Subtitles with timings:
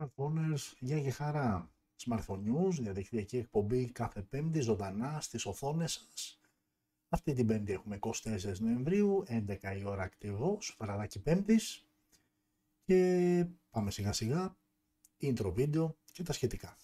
[0.00, 1.70] Smartphones, γεια και χαρά.
[2.06, 6.40] Smartphone News, διαδικτυακή εκπομπή κάθε πέμπτη, ζωντανά στις οθόνες σας.
[7.08, 11.86] Αυτή την πέμπτη έχουμε 24 Νοεμβρίου, 11 η ώρα ακριβώς, βραδάκι πέμπτης.
[12.84, 14.56] Και πάμε σιγά σιγά,
[15.20, 16.76] intro βίντεο και τα σχετικά.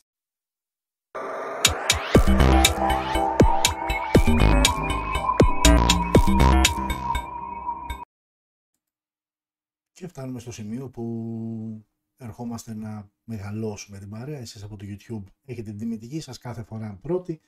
[9.93, 14.38] Και φτάνουμε στο σημείο που ερχόμαστε να μεγαλώσουμε την παρέα.
[14.38, 17.40] Εσείς από το YouTube έχετε την τιμητική σας κάθε φορά πρώτη.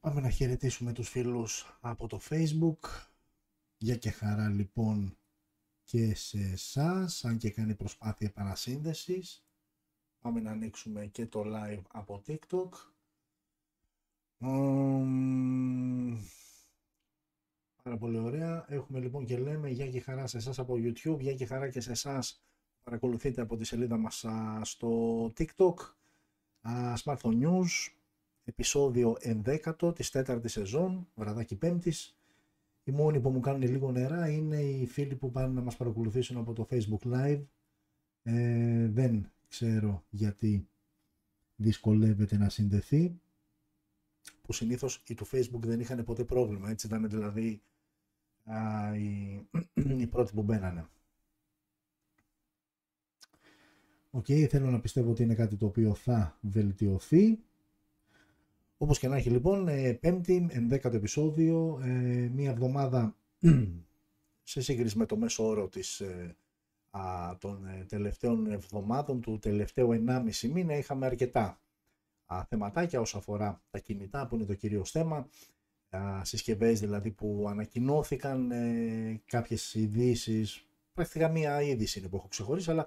[0.00, 2.78] Πάμε να χαιρετήσουμε τους φίλους από το Facebook.
[3.78, 5.18] Για και χαρά λοιπόν
[5.84, 9.46] και σε εσάς, αν και κάνει προσπάθεια επανασύνδεσης.
[10.18, 12.68] Πάμε να ανοίξουμε και το live από TikTok.
[17.82, 18.64] Πάρα πολύ ωραία.
[18.68, 21.80] Έχουμε λοιπόν και λέμε για και χαρά σε εσάς από YouTube, για και χαρά και
[21.80, 22.42] σε εσάς
[22.86, 24.24] παρακολουθείτε από τη σελίδα μας
[24.62, 25.74] στο TikTok.
[27.04, 27.92] Smartphone News,
[28.44, 32.18] επεισόδιο 11 της τέταρτης σεζόν, βραδάκι πέμπτης.
[32.84, 36.36] Οι μόνοι που μου κάνουν λίγο νερά είναι οι φίλοι που πάνε να μας παρακολουθήσουν
[36.36, 37.42] από το Facebook Live.
[38.22, 40.68] Ε, δεν ξέρω γιατί
[41.56, 43.20] δυσκολεύεται να συνδεθεί
[44.42, 47.62] που συνήθως οι του Facebook δεν είχαν ποτέ πρόβλημα έτσι ήταν δηλαδή
[48.44, 49.40] α, οι,
[50.00, 50.88] οι πρώτοι που μπαίνανε
[54.10, 57.38] OK, okay, θέλω να πιστεύω ότι είναι κάτι το οποίο θα βελτιωθεί.
[58.78, 61.88] Όπως και να έχει λοιπόν, ε, πέμπτη, ενδέκατο επεισόδιο, ε,
[62.34, 63.16] μία εβδομάδα
[64.42, 66.36] σε σύγκριση με το μέσο όρο της, ε,
[66.90, 71.60] α, των τελευταίων εβδομάδων του τελευταίου 1,5 μήνα είχαμε αρκετά
[72.26, 75.28] α, θεματάκια όσο αφορά τα κινητά που είναι το κυρίως θέμα,
[75.90, 82.70] α, συσκευές δηλαδή που ανακοινώθηκαν, ε, κάποιες ειδήσεις, πρακτικά μία είδηση είναι που έχω ξεχωρίσει,
[82.70, 82.86] αλλά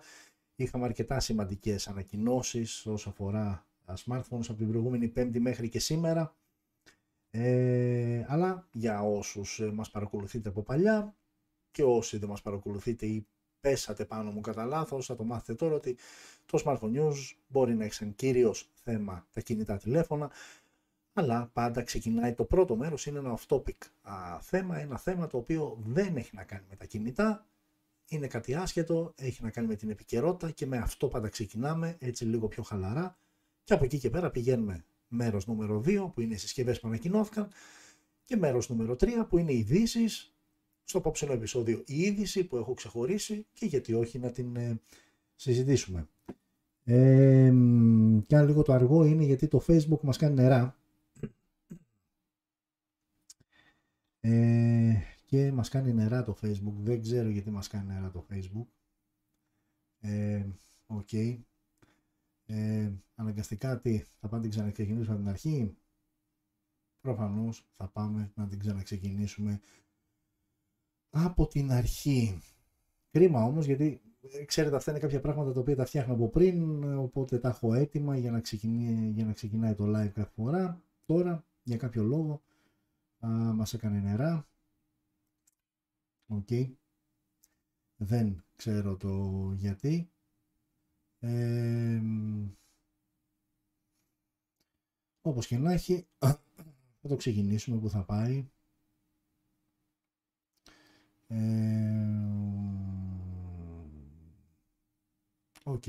[0.59, 6.35] Είχαμε αρκετά σημαντικές ανακοινώσεις όσο αφορά τα smartphones από την προηγούμενη πέμπτη μέχρι και σήμερα.
[7.29, 11.15] Ε, αλλά για όσους ε, μας παρακολουθείτε από παλιά
[11.71, 13.27] και όσοι δεν μας παρακολουθείτε ή
[13.59, 15.97] πέσατε πάνω μου κατά λάθος, θα το μάθετε τώρα ότι
[16.45, 17.15] το Smartphone News
[17.47, 20.31] μπορεί να έχει σαν κύριος θέμα τα κινητά τηλέφωνα,
[21.13, 23.77] αλλά πάντα ξεκινάει το πρώτο μέρος, είναι ένα off-topic
[24.41, 27.45] θέμα, ένα θέμα το οποίο δεν έχει να κάνει με τα κινητά,
[28.09, 32.25] είναι κάτι άσχετο, έχει να κάνει με την επικαιρότητα και με αυτό πάντα ξεκινάμε έτσι
[32.25, 33.17] λίγο πιο χαλαρά
[33.63, 37.49] και από εκεί και πέρα πηγαίνουμε μέρος νούμερο 2 που είναι οι συσκευές που ανακοινώθηκαν
[38.23, 40.33] και μέρος νούμερο 3 που είναι οι ειδήσεις.
[40.83, 44.81] Στο απόψινο επεισόδιο η είδηση που έχω ξεχωρίσει και γιατί όχι να την ε,
[45.35, 46.07] συζητήσουμε.
[46.83, 47.53] Ε,
[48.27, 50.77] και αν λίγο το αργώ είναι γιατί το facebook μας κάνει νερά.
[54.19, 56.73] Ε, και μας κάνει νερά το facebook.
[56.77, 58.65] Δεν ξέρω γιατί μας κάνει νερά το facebook.
[59.99, 60.45] Ε,
[60.87, 61.13] Οκ.
[62.45, 65.77] Ε, αναγκαστικά τι, θα πάμε την ξαναξεκινήσουμε από την αρχή;
[67.01, 69.59] Προφανώς θα πάμε να την ξαναξεκινήσουμε
[71.09, 72.41] από την αρχή.
[73.11, 76.83] Κρίμα όμως γιατί ε, ξέρετε αυτά είναι κάποια πράγματα τα οποία τα φτιάχνω από πριν
[76.97, 80.81] οπότε τα έχω έτοιμα για να, ξεκινήσει, για να ξεκινάει το live κάθε φορά.
[81.05, 82.41] Τώρα για κάποιο λόγο
[83.19, 84.48] α, μας έκανε νερά
[86.29, 86.47] Οκ.
[87.95, 90.11] Δεν ξέρω το γιατί.
[91.19, 92.01] Ε,
[95.21, 96.07] όπως και να έχει,
[97.01, 98.49] θα το ξεκινήσουμε που θα πάει.
[101.27, 102.09] Ε,
[105.63, 105.83] Οκ.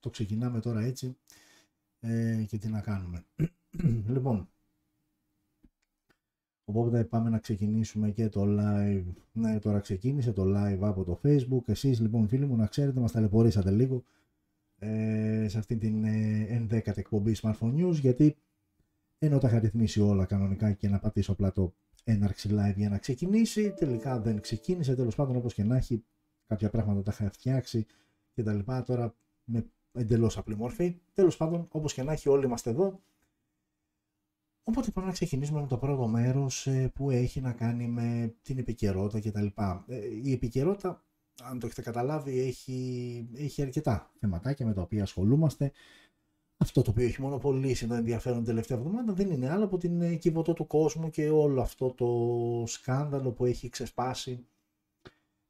[0.00, 1.18] Το ξεκινάμε τώρα έτσι
[2.00, 3.26] ε, και τι να κάνουμε.
[4.14, 4.50] λοιπόν,
[6.64, 9.04] Οπότε πάμε να ξεκινήσουμε και το live.
[9.32, 11.68] Ναι, τώρα ξεκίνησε το live από το facebook.
[11.68, 14.04] Εσείς λοιπόν φίλοι μου να ξέρετε μας ταλαιπωρήσατε λίγο
[14.78, 18.36] ε, σε αυτή την ε, 11η εκπομπή Smartphone News γιατί
[19.18, 21.74] ενώ τα είχα ρυθμίσει όλα κανονικά και να πατήσω απλά το
[22.04, 26.04] έναρξη live για να ξεκινήσει τελικά δεν ξεκίνησε τέλος πάντων όπως και να έχει
[26.46, 27.86] κάποια πράγματα τα είχα φτιάξει
[28.32, 32.44] και τα λοιπά τώρα με εντελώς απλή μορφή τέλος πάντων όπως και να έχει όλοι
[32.44, 33.00] είμαστε εδώ
[34.64, 38.58] Οπότε πάμε να ξεκινήσουμε με το πρώτο μέρος ε, που έχει να κάνει με την
[38.58, 39.46] επικαιρότητα κτλ.
[39.86, 41.04] Ε, η επικαιρότητα,
[41.42, 45.72] αν το έχετε καταλάβει, έχει, έχει αρκετά θεματάκια με τα οποία ασχολούμαστε.
[46.56, 50.52] Αυτό το οποίο έχει μονοπολίσει το ενδιαφέρον τελευταία εβδομάδα δεν είναι άλλο από την κυβωτό
[50.52, 52.06] του κόσμου και όλο αυτό το
[52.66, 54.46] σκάνδαλο που έχει ξεσπάσει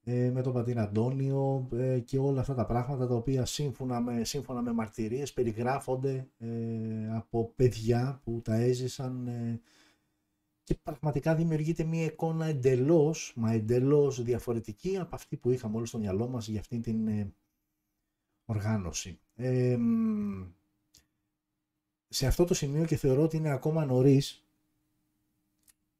[0.04, 4.24] ε, με τον πατήρα Αντώνιο ε, και όλα αυτά τα πράγματα τα οποία σύμφωνα με,
[4.24, 9.28] σύμφωνα με μαρτυρίες περιγράφονται ε, από παιδιά που τα έζησαν
[10.62, 15.98] και πραγματικά δημιουργείται μια εικόνα εντελώς, μα εντελώς διαφορετική από αυτή που είχαμε όλοι στο
[15.98, 17.32] μυαλό μας για αυτή την
[18.44, 19.18] οργάνωση.
[22.08, 24.46] σε αυτό το σημείο και θεωρώ ότι είναι ακόμα νωρίς,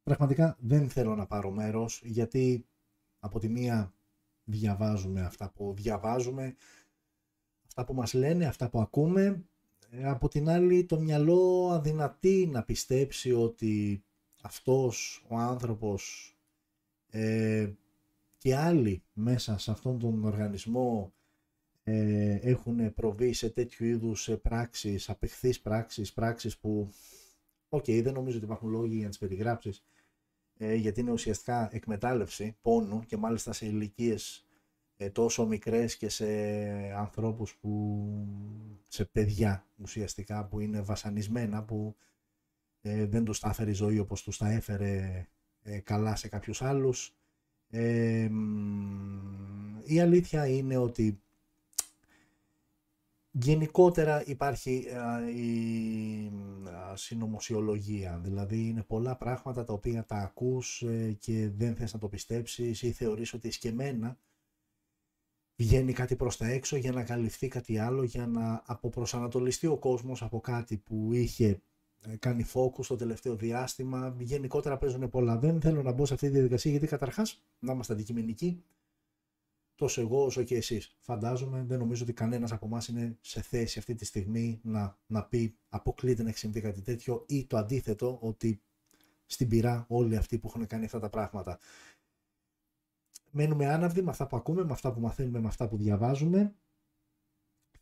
[0.03, 2.67] πραγματικά δεν θέλω να πάρω μέρος, γιατί
[3.25, 3.95] από τη μία
[4.45, 6.55] διαβάζουμε αυτά που διαβάζουμε,
[7.67, 9.45] αυτά που μας λένε, αυτά που ακούμε,
[9.91, 14.05] ε, από την άλλη το μυαλό αδυνατεί να πιστέψει ότι
[14.43, 16.33] αυτός ο άνθρωπος
[17.11, 17.73] ε,
[18.39, 21.13] και άλλοι μέσα σε αυτόν τον οργανισμό
[21.83, 26.91] ε, έχουν προβεί σε τέτοιου είδους ε, πράξεις, απεχθείς πράξεις, πράξεις που,
[27.69, 29.85] OK, okay, δεν νομίζω ότι υπάρχουν λόγοι για να τις περιγράψεις,
[30.59, 34.47] ε, γιατί είναι ουσιαστικά εκμετάλλευση πόνου και μάλιστα σε ηλικίες
[34.97, 36.27] ε, τόσο μικρές και σε
[36.97, 38.05] ανθρώπους που,
[38.89, 41.97] σε παιδιά ουσιαστικά που είναι βασανισμένα, που
[42.81, 45.27] ε, δεν τους τα έφερε η ζωή όπως τους τα έφερε
[45.85, 47.17] καλά σε κάποιους άλλους.
[49.85, 51.22] η αλήθεια είναι ότι
[53.35, 54.87] Γενικότερα υπάρχει
[55.35, 56.33] η
[56.95, 62.09] συνωμοσιολογία, δηλαδή είναι πολλά πράγματα τα οποία τα ακούς ε, και δεν θες να το
[62.09, 64.19] πιστέψεις ή θεωρείς ότι σκεμμένα
[65.57, 70.23] βγαίνει κάτι προς τα έξω για να καλυφθεί κάτι άλλο, για να αποπροσανατολιστεί ο κόσμος
[70.23, 71.63] από κάτι που είχε
[72.01, 74.17] ε, κάνει focus το τελευταίο διάστημα.
[74.19, 75.39] Γενικότερα παίζουν πολλά.
[75.39, 78.63] Δεν θέλω να μπω σε αυτή τη διαδικασία γιατί καταρχάς, να είμαστε αντικειμενικοί,
[79.83, 80.97] τόσο εγώ όσο και εσείς.
[81.01, 85.25] Φαντάζομαι, δεν νομίζω ότι κανένας από εμάς είναι σε θέση αυτή τη στιγμή να, να
[85.25, 88.63] πει αποκλείται να έχει συμβεί κάτι τέτοιο ή το αντίθετο ότι
[89.27, 91.59] στην πειρά όλοι αυτοί που έχουν κάνει αυτά τα πράγματα.
[93.31, 96.55] Μένουμε άναυδοι με αυτά που ακούμε, με αυτά που μαθαίνουμε, με αυτά που διαβάζουμε.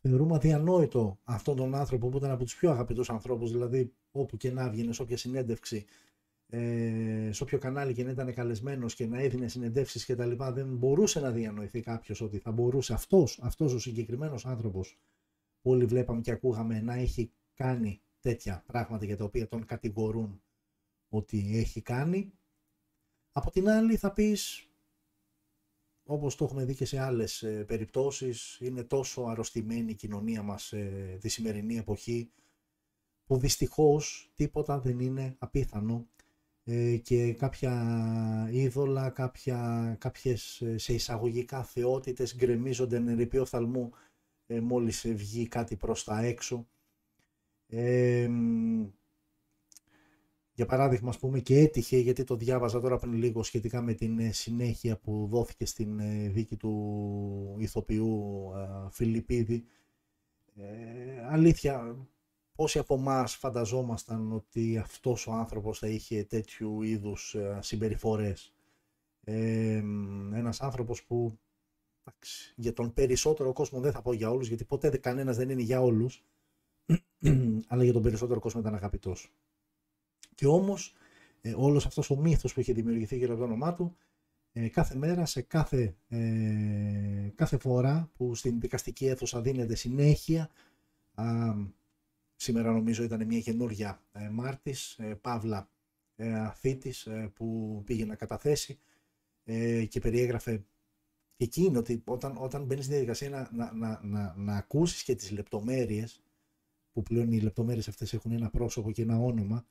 [0.01, 4.51] Θεωρούμε αδιανόητο αυτόν τον άνθρωπο που ήταν από τους πιο αγαπητούς ανθρώπους, δηλαδή όπου και
[4.51, 5.85] να βγαίνει, σε όποια συνέντευξη
[6.53, 10.51] ε, σε όποιο κανάλι και να ήταν καλεσμένος και να έδινε συνεντεύξεις και τα λοιπά,
[10.51, 14.99] δεν μπορούσε να διανοηθεί κάποιος ότι θα μπορούσε αυτός αυτός ο συγκεκριμένος άνθρωπος
[15.61, 20.41] που όλοι βλέπαμε και ακούγαμε να έχει κάνει τέτοια πράγματα για τα οποία τον κατηγορούν
[21.09, 22.33] ότι έχει κάνει.
[23.31, 24.69] Από την άλλη θα πεις,
[26.03, 30.73] όπως το έχουμε δει και σε άλλες ε, περιπτώσεις, είναι τόσο αρρωστημένη η κοινωνία μας
[30.73, 32.31] ε, τη σημερινή εποχή,
[33.25, 36.20] που δυστυχώς τίποτα δεν είναι απίθανο ε,
[37.03, 37.73] και κάποια
[38.51, 43.91] είδωλα, κάποια, κάποιες ε, σε εισαγωγικά θεότητες γκρεμίζονται νερυπή οφθαλμού
[44.47, 46.67] ε, μόλις βγει κάτι προς τα έξω.
[47.67, 48.29] Ε,
[50.53, 54.33] για παράδειγμα, ας πούμε, και έτυχε, γιατί το διάβαζα τώρα πριν λίγο σχετικά με την
[54.33, 55.99] συνέχεια που δόθηκε στην
[56.33, 58.51] δίκη του ηθοποιού
[58.91, 59.65] Φιλιππίδη.
[60.55, 61.97] Ε, αλήθεια,
[62.55, 68.53] Πόσοι από εμάς φανταζόμασταν ότι αυτός ο άνθρωπος θα είχε τέτοιου είδους ε, συμπεριφορές;
[69.23, 69.75] Ε,
[70.33, 71.39] ένας άνθρωπος που
[72.55, 75.81] για τον περισσότερο κόσμο δεν θα πω για όλους γιατί ποτέ κανένας δεν είναι για
[75.81, 76.23] όλους
[77.67, 79.33] αλλά για τον περισσότερο κόσμο ήταν αγαπητός.
[80.35, 80.95] Και όμως
[81.41, 83.97] ε, όλος αυτός ο μύθος που είχε δημιουργηθεί για το όνομά του
[84.53, 90.49] ε, κάθε μέρα, σε κάθε, ε, κάθε φορά που στην δικαστική αίθουσα δίνεται συνέχεια
[92.41, 95.69] Σήμερα νομίζω ήταν μια καινούργια ε, Μάρτης, ε, Παύλα
[96.15, 98.79] ε, Αθήτης ε, που πήγε να καταθέσει
[99.43, 100.65] ε, και περιέγραφε
[101.35, 105.15] και εκείνο ότι όταν, όταν μπαίνεις στη διαδικασία να, να, να, να, να ακούσεις και
[105.15, 106.23] τις λεπτομέρειες
[106.91, 109.65] που πλέον οι λεπτομέρειες αυτές έχουν ένα πρόσωπο και ένα όνομα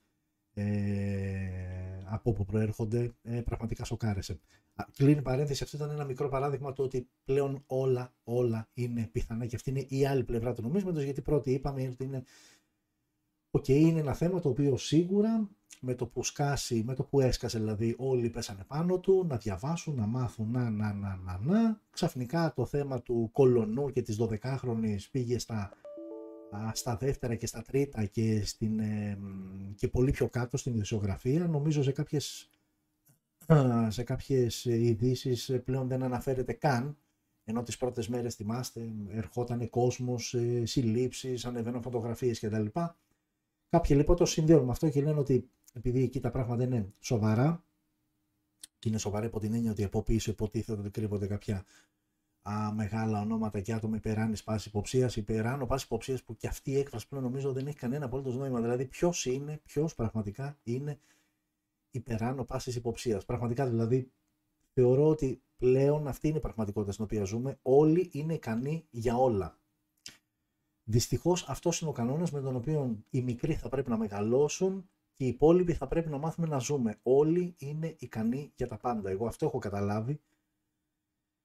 [0.54, 4.38] ε, από όπου προέρχονται, ε, πραγματικά σοκάρεσαι.
[4.96, 9.56] Κλείνει παρένθεση, αυτό ήταν ένα μικρό παράδειγμα του ότι πλέον όλα, όλα είναι πιθανά και
[9.56, 12.22] αυτή είναι η άλλη πλευρά του νομίσματος, γιατί πρώτη είπαμε ότι είναι
[13.50, 15.49] OK, okay, είναι ένα θέμα το οποίο σίγουρα
[15.80, 19.95] με το που σκάσει, με το που έσκασε δηλαδή όλοι πέσανε πάνω του, να διαβάσουν,
[19.95, 21.80] να μάθουν, να, να, να, να, να.
[21.90, 25.71] Ξαφνικά το θέμα του Κολωνού και της 12χρονης πήγε στα,
[26.73, 28.80] στα δεύτερα και στα τρίτα και, στην,
[29.75, 31.47] και πολύ πιο κάτω στην ειδησιογραφία.
[31.49, 32.50] Νομίζω σε κάποιες,
[33.88, 36.97] σε κάποιες ειδήσεις πλέον δεν αναφέρεται καν,
[37.45, 42.66] ενώ τις πρώτες μέρες θυμάστε ερχόταν κόσμος, ε, συλλήψεις, ανεβαίνουν φωτογραφίες κτλ.
[43.70, 47.64] Κάποιοι λοιπόν το συνδέουν με αυτό και λένε ότι επειδή εκεί τα πράγματα είναι σοβαρά
[48.78, 51.64] και είναι σοβαρά υπό την έννοια ότι από πίσω υποτίθεται ότι κρύβονται κάποια
[52.42, 56.78] α, μεγάλα ονόματα και άτομα υπεράνης πάσης υποψίας, υπεράνω πάσης υποψίας που και αυτή η
[56.78, 58.60] έκφραση πλέον νομίζω δεν έχει κανένα απολύτω νόημα.
[58.60, 61.00] Δηλαδή, ποιος είναι, ποιος πραγματικά είναι
[61.90, 63.24] υπεράνω πάσης υποψίας.
[63.24, 64.10] Πραγματικά δηλαδή
[64.72, 67.58] θεωρώ ότι πλέον αυτή είναι η πραγματικότητα στην οποία ζούμε.
[67.62, 69.59] Όλοι είναι ικανοί για όλα.
[70.90, 75.25] Δυστυχώς αυτός είναι ο κανόνας με τον οποίο οι μικροί θα πρέπει να μεγαλώσουν και
[75.25, 76.99] οι υπόλοιποι θα πρέπει να μάθουμε να ζούμε.
[77.02, 79.11] Όλοι είναι ικανοί για τα πάντα.
[79.11, 80.20] Εγώ αυτό έχω καταλάβει.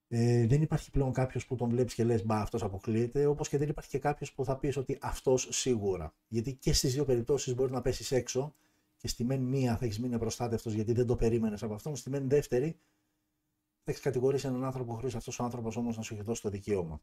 [0.08, 3.25] Ε, δεν υπάρχει πλέον κάποιος που τον βλέπεις και λες: Μπα, αυτός αποκλείεται.
[3.25, 6.14] Όπως και δεν υπάρχει και κάποιος που θα πεις ότι αυτός σίγουρα.
[6.28, 8.56] Γιατί και στις δύο περιπτώσεις μπορείς να πέσεις έξω
[8.98, 12.10] και στη μεν μία θα έχεις μείνει προστάτευτο γιατί δεν το περίμενες από αυτόν, στη
[12.10, 12.80] μεν δεύτερη
[13.84, 16.50] θα έχεις κατηγορήσει έναν άνθρωπο χωρίς αυτός ο άνθρωπος όμως να σου έχει δώσει το
[16.50, 17.02] δικαίωμα.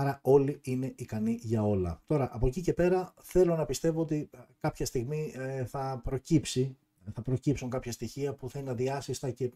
[0.00, 2.02] Άρα όλοι είναι ικανοί για όλα.
[2.06, 4.30] Τώρα, από εκεί και πέρα θέλω να πιστεύω ότι
[4.60, 6.76] κάποια στιγμή ε, θα προκύψει,
[7.12, 9.52] θα προκύψουν κάποια στοιχεία που θα είναι αδιάσυστα και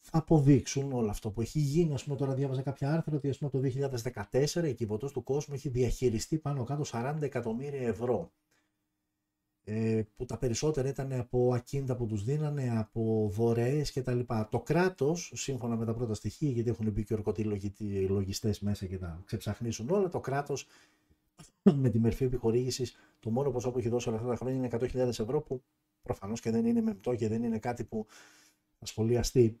[0.00, 1.94] θα αποδείξουν όλο αυτό που έχει γίνει.
[1.94, 3.60] Α πούμε, τώρα διάβαζα κάποια άρθρα ότι ας πούμε, το
[4.30, 8.32] 2014 η κυβωτός του κόσμου έχει διαχειριστεί πάνω κάτω 40 εκατομμύρια ευρώ.
[9.72, 14.20] Ε, που τα περισσότερα ήταν από ακίνητα που τους δίνανε, από δωρεές κτλ.
[14.50, 17.44] Το κράτος, σύμφωνα με τα πρώτα στοιχεία, γιατί έχουν μπει και ορκωτοί
[18.08, 20.66] λογιστές μέσα και τα ξεψαχνίσουν όλα, το κράτος
[21.82, 24.68] με τη μερφή επιχορήγησης, το μόνο ποσό που έχει δώσει όλα αυτά τα χρόνια είναι
[24.72, 25.62] 100.000 ευρώ, που
[26.02, 28.06] προφανώς και δεν είναι μεμπτό και δεν είναι κάτι που
[28.78, 29.58] ασχολιαστεί.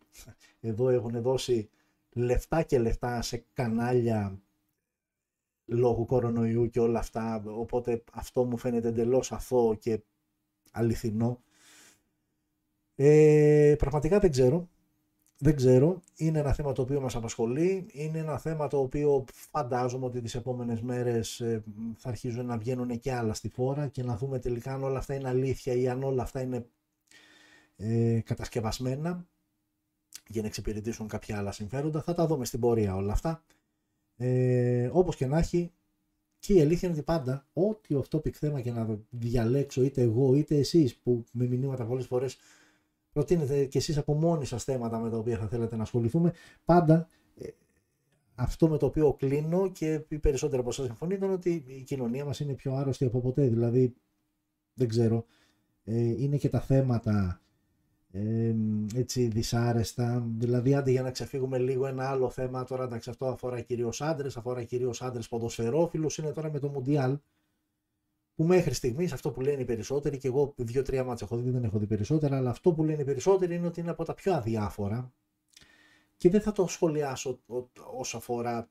[0.60, 1.68] Εδώ έχουν δώσει
[2.12, 4.40] λεφτά και λεφτά σε κανάλια
[5.70, 10.02] λόγω κορονοϊού και όλα αυτά, οπότε αυτό μου φαίνεται εντελώς αθώο και
[10.72, 11.42] αληθινό.
[12.94, 14.68] Ε, πραγματικά δεν ξέρω.
[15.42, 16.00] Δεν ξέρω.
[16.16, 17.86] Είναι ένα θέμα το οποίο μας απασχολεί.
[17.92, 21.64] Είναι ένα θέμα το οποίο φαντάζομαι ότι τις επόμενες μέρες ε,
[21.96, 25.14] θα αρχίζουν να βγαίνουν και άλλα στη φόρα και να δούμε τελικά αν όλα αυτά
[25.14, 26.66] είναι αλήθεια ή αν όλα αυτά είναι
[27.76, 29.26] ε, κατασκευασμένα
[30.26, 32.02] για να εξυπηρετήσουν κάποια άλλα συμφέροντα.
[32.02, 33.42] Θα τα δούμε στην πορεία όλα αυτά.
[34.22, 35.72] Ε, όπως και να έχει,
[36.38, 40.56] και η αλήθεια είναι ότι πάντα, ό,τι topic θέμα και να διαλέξω, είτε εγώ είτε
[40.56, 42.36] εσείς που με μηνύματα πολλές φορές
[43.12, 46.32] προτείνετε και εσείς από μόνοι σας θέματα με τα οποία θα θέλετε να ασχοληθούμε,
[46.64, 47.08] πάντα
[47.38, 47.48] ε,
[48.34, 52.24] αυτό με το οποίο κλείνω και οι περισσότεροι από εσάς συμφωνείτε είναι ότι η κοινωνία
[52.24, 53.48] μας είναι πιο άρρωστη από ποτέ.
[53.48, 53.94] Δηλαδή,
[54.74, 55.24] δεν ξέρω,
[55.84, 57.40] ε, είναι και τα θέματα
[58.12, 58.54] ε,
[58.94, 60.26] έτσι δυσάρεστα.
[60.38, 64.36] Δηλαδή, άντε για να ξεφύγουμε λίγο ένα άλλο θέμα, τώρα εντάξει αυτό αφορά κυρίως άντρες,
[64.36, 67.18] αφορά κυρίως άντρες ποδοσφαιρόφιλους, είναι τώρα με το Μουντιάλ,
[68.34, 71.64] που μέχρι στιγμής αυτό που λένε οι περισσότεροι, και εγώ δύο-τρία μάτια έχω δει, δεν
[71.64, 74.34] έχω δει περισσότερα, αλλά αυτό που λένε οι περισσότεροι είναι ότι είναι από τα πιο
[74.34, 75.12] αδιάφορα.
[76.16, 77.40] Και δεν θα το σχολιάσω
[77.96, 78.70] όσο αφορά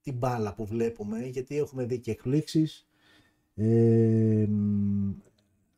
[0.00, 2.88] την μπάλα που βλέπουμε, γιατί έχουμε δει και εκπλήξεις,
[3.54, 4.46] ε,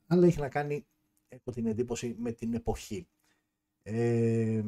[0.07, 0.87] αλλά έχει να κάνει
[1.29, 3.09] έχω την εντύπωση με την εποχή.
[3.83, 4.63] Ε,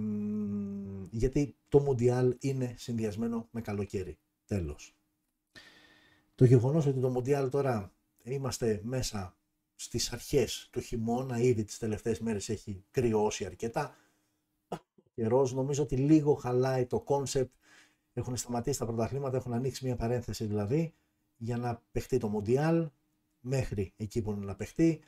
[1.11, 4.19] γιατί το Μουντιάλ είναι συνδυασμένο με καλοκαίρι.
[4.45, 4.95] Τέλος.
[6.35, 9.37] Το γεγονός ότι το Μουντιάλ τώρα είμαστε μέσα
[9.75, 13.97] στις αρχές του χειμώνα, ήδη τις τελευταίες μέρες έχει κρυώσει αρκετά.
[15.15, 17.55] καιρός νομίζω ότι λίγο χαλάει το concept.
[18.13, 20.95] Έχουν σταματήσει τα πρωταθλήματα, έχουν ανοίξει μια παρένθεση δηλαδή
[21.37, 22.91] για να παιχτεί το Μουντιάλ
[23.41, 25.01] μέχρι εκεί που είναι να παιχτεί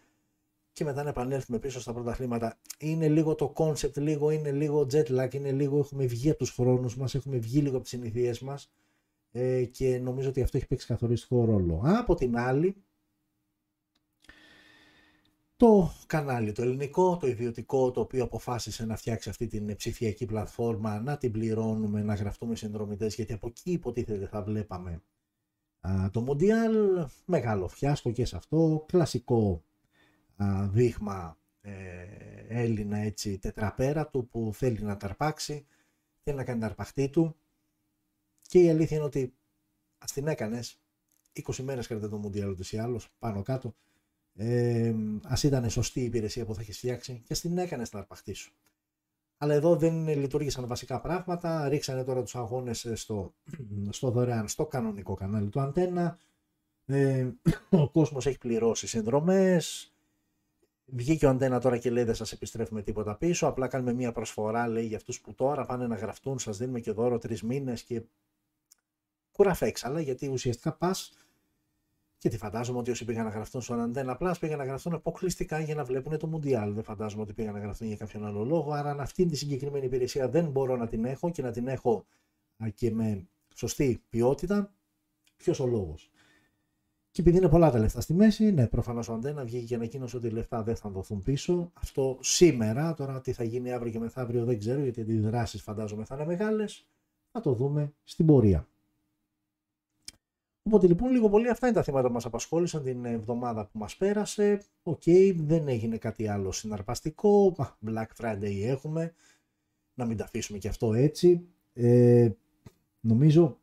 [0.73, 2.59] και μετά να επανέλθουμε πίσω στα πρωταθλήματα.
[2.79, 6.51] Είναι λίγο το concept, λίγο είναι λίγο jet lag, είναι λίγο έχουμε βγει από τους
[6.51, 8.73] χρόνους μας, έχουμε βγει λίγο από τις συνήθειες μας
[9.31, 11.81] ε, και νομίζω ότι αυτό έχει παίξει καθοριστικό ρόλο.
[11.85, 12.77] Από την άλλη,
[15.57, 21.01] το κανάλι, το ελληνικό, το ιδιωτικό, το οποίο αποφάσισε να φτιάξει αυτή την ψηφιακή πλατφόρμα,
[21.01, 25.03] να την πληρώνουμε, να γραφτούμε συνδρομητές, γιατί από εκεί υποτίθεται θα βλέπαμε
[26.11, 29.65] το Μοντιάλ, μεγάλο φιάσκο και σε αυτό, κλασικό
[30.73, 31.73] δείγμα ε,
[32.49, 35.67] Έλληνα έτσι τετραπέρατο που θέλει να ταρπάξει,
[36.23, 37.37] θέλει να κάνει τα αρπαχτή του.
[38.49, 39.35] Και η αλήθεια είναι ότι
[39.99, 40.81] ας την έκανες
[41.33, 43.75] 20 μέρες κρατάει το Μουντιάλ ούτως ή άλλως πάνω κάτω.
[44.35, 47.99] Ε, ας ήταν σωστή η υπηρεσία που θα έχεις φτιάξει και ας την έκανες την
[47.99, 48.53] αρπαχτή σου.
[49.37, 53.35] Αλλά εδώ δεν λειτουργήσαν βασικά πράγματα, ρίξανε τώρα τους αγώνες στο,
[53.91, 56.19] στο δωρεάν, στο κανονικό κανάλι του Αντένα,
[56.87, 57.29] ε,
[57.71, 59.92] ο κόσμος έχει πληρώσει συνδρομές,
[60.95, 64.69] Βγήκε ο Αντένα τώρα και λέει δεν σας επιστρέφουμε τίποτα πίσω, απλά κάνουμε μια προσφορά
[64.69, 68.03] λέει για αυτούς που τώρα πάνε να γραφτούν, σας δίνουμε και δώρο τρεις μήνες και
[69.33, 71.13] κουραφέξαλα γιατί ουσιαστικά πας
[72.19, 75.61] και τι φαντάζομαι ότι όσοι πήγαν να γραφτούν στον Αντένα Plus πήγαν να γραφτούν αποκλειστικά
[75.61, 76.73] για να βλέπουν το Μουντιάλ.
[76.73, 78.73] Δεν φαντάζομαι ότι πήγαν να γραφτούν για κάποιον άλλο λόγο.
[78.73, 82.05] Άρα, αν αυτή τη συγκεκριμένη υπηρεσία δεν μπορώ να την έχω και να την έχω
[82.75, 84.73] και με σωστή ποιότητα,
[85.37, 86.11] ποιος ο λόγος;
[87.13, 90.17] Και επειδή είναι πολλά τα λεφτά στη μέση, ναι, προφανώς ο Αντένα βγήκε και ανακοίνωσε
[90.17, 91.71] ότι οι λεφτά δεν θα δοθούν πίσω.
[91.75, 96.05] Αυτό σήμερα, τώρα τι θα γίνει αύριο και μεθαύριο δεν ξέρω, γιατί οι δράσει φαντάζομαι
[96.05, 96.87] θα είναι μεγάλες.
[97.31, 98.69] Θα το δούμε στην πορεία.
[100.63, 103.97] Οπότε λοιπόν λίγο πολύ αυτά είναι τα θέματα που μας απασχόλησαν την εβδομάδα που μας
[103.97, 104.63] πέρασε.
[104.83, 107.57] OK, okay, δεν έγινε κάτι άλλο συναρπαστικό.
[107.87, 109.15] Black Friday έχουμε.
[109.95, 111.47] Να μην τα αφήσουμε και αυτό έτσι.
[111.73, 112.31] Ε,
[113.01, 113.59] νομίζω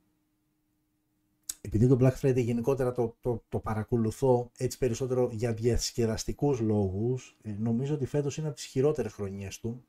[1.69, 7.51] επειδή το Black Friday γενικότερα το, το, το παρακολουθώ έτσι περισσότερο για διασκεδαστικούς λόγους, ε,
[7.59, 9.83] νομίζω ότι φέτος είναι από τις χειρότερες χρονιές του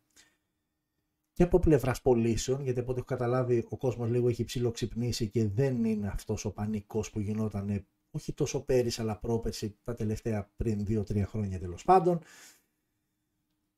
[1.32, 5.48] και από πλευράς πωλήσεων, γιατί από ό,τι έχω καταλάβει ο κόσμος λίγο έχει ψηλοξυπνήσει και
[5.48, 10.86] δεν είναι αυτός ο πανικός που γινόταν όχι τόσο πέρυσι αλλά πρόπερσι τα τελευταία πριν
[10.88, 12.20] 2-3 χρόνια τέλος πάντων.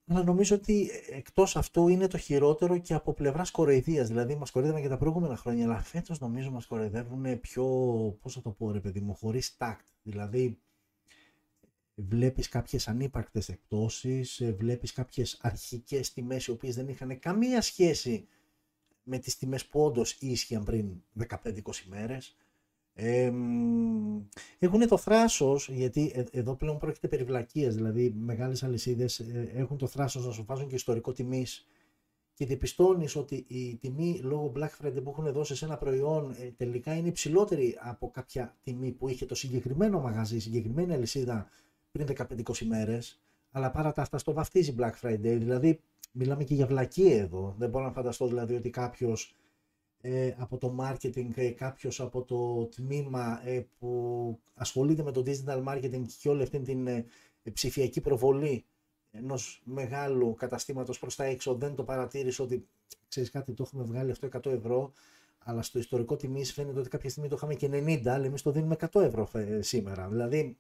[0.07, 4.09] Αλλά νομίζω ότι εκτός αυτού είναι το χειρότερο και από πλευράς κοροϊδίας.
[4.09, 7.65] Δηλαδή, μας κοροϊδεύαν και τα προηγούμενα χρόνια, αλλά φέτος νομίζω μας κοροϊδεύουν πιο.
[8.21, 9.87] Πώς θα το πω, ρε παιδί μου, χωρίς τάκτ.
[10.03, 10.59] Δηλαδή,
[11.95, 18.27] βλέπεις κάποιες ανύπαρκτες εκπτώσεις, ε, βλέπεις κάποιες αρχικές τιμές οι οποίες δεν είχαν καμία σχέση
[19.03, 22.37] με τις τιμές που όντως ίσχυαν πριν 15-20 μέρες.
[22.95, 23.33] Ε,
[24.59, 29.77] έχουν το θράσος, γιατί ε, εδώ πλέον πρόκειται περί βλακίας, δηλαδή μεγάλες αλυσίδες ε, έχουν
[29.77, 31.67] το θράσος να σου βάζουν και ιστορικό τιμής
[32.35, 36.95] και διαπιστώνεις ότι η τιμή λόγω Black Friday που έχουν δώσει σε ένα προϊόν τελικά
[36.95, 41.49] είναι υψηλότερη από κάποια τιμή που είχε το συγκεκριμένο μαγαζί, η συγκεκριμένη αλυσίδα
[41.93, 43.21] πριν 15-20 μέρες,
[43.51, 45.19] αλλά παρά τα αυτά στο βαφτίζει Black Friday.
[45.39, 45.81] Δηλαδή,
[46.13, 47.55] μιλάμε και για βλακία εδώ.
[47.59, 49.35] Δεν μπορώ να φανταστώ δηλαδή ότι κάποιος
[50.05, 55.65] ε, από το marketing, ε, κάποιος από το τμήμα ε, που ασχολείται με το digital
[55.65, 57.05] marketing και όλη αυτή την ε,
[57.53, 58.65] ψηφιακή προβολή
[59.11, 62.69] ενός μεγάλου καταστήματος προς τα έξω δεν το παρατήρησε ότι
[63.09, 64.93] ξέρεις κάτι, το έχουμε βγάλει αυτό 100 ευρώ,
[65.39, 68.51] αλλά στο ιστορικό τιμή φαίνεται ότι κάποια στιγμή το είχαμε και 90, αλλά εμείς το
[68.51, 69.29] δίνουμε 100 ευρώ
[69.61, 70.09] σήμερα.
[70.09, 70.57] Δηλαδή,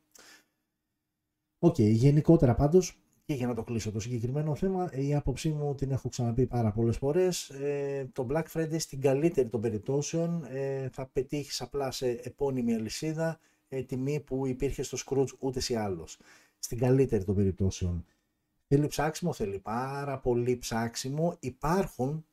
[1.65, 5.75] OK, okay, γενικότερα πάντως και για να το κλείσω το συγκεκριμένο θέμα, η άποψή μου
[5.75, 7.49] την έχω ξαναπεί πάρα πολλές φορές.
[7.49, 13.41] Ε, το Black Friday στην καλύτερη των περιπτώσεων ε, θα πετύχεις απλά σε επώνυμη αλυσίδα
[13.69, 16.19] ε, τιμή που υπήρχε στο Skroutz ούτως ή άλλως.
[16.59, 18.05] Στην καλύτερη των περιπτώσεων.
[18.69, 21.37] Θέλει ψάξιμο, θέλει πάρα πολύ ψάξιμο.
[21.41, 22.27] Υπάρχουν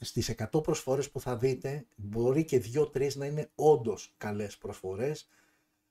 [0.00, 5.28] στις 100 προσφορές που θα δείτε, μπορεί και 2-3 να είναι όντως καλές προσφορές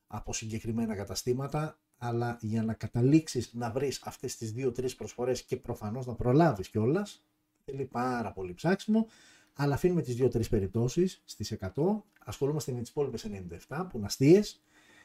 [0.07, 6.05] από συγκεκριμένα καταστήματα αλλά για να καταλήξεις να βρεις αυτές τις δύο-τρεις προσφορές και προφανώς
[6.05, 7.23] να προλάβεις κιόλας,
[7.65, 9.07] θέλει πάρα πολύ ψάξιμο,
[9.53, 14.62] αλλά αφήνουμε τις δύο-τρεις περιπτώσεις στις 100, ασχολούμαστε με τις υπόλοιπες 97 που είναι αστείες,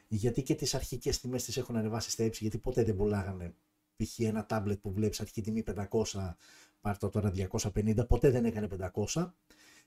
[0.09, 3.55] γιατί και τις αρχικές τιμές τις έχουν ανεβάσει στα ύψη, γιατί ποτέ δεν πουλάγανε
[3.97, 4.19] π.χ.
[4.19, 6.35] ένα τάμπλετ που βλέπεις αρχική τιμή 500,
[6.81, 8.69] πάρτε τώρα 250, ποτέ δεν έκανε
[9.15, 9.33] 500.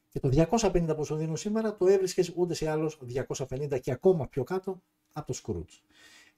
[0.09, 2.99] Και το 250 που σου δίνω σήμερα το έβρισκες ούτε ή άλλως
[3.37, 4.81] 250 και ακόμα πιο κάτω
[5.13, 5.79] από το Skroutz.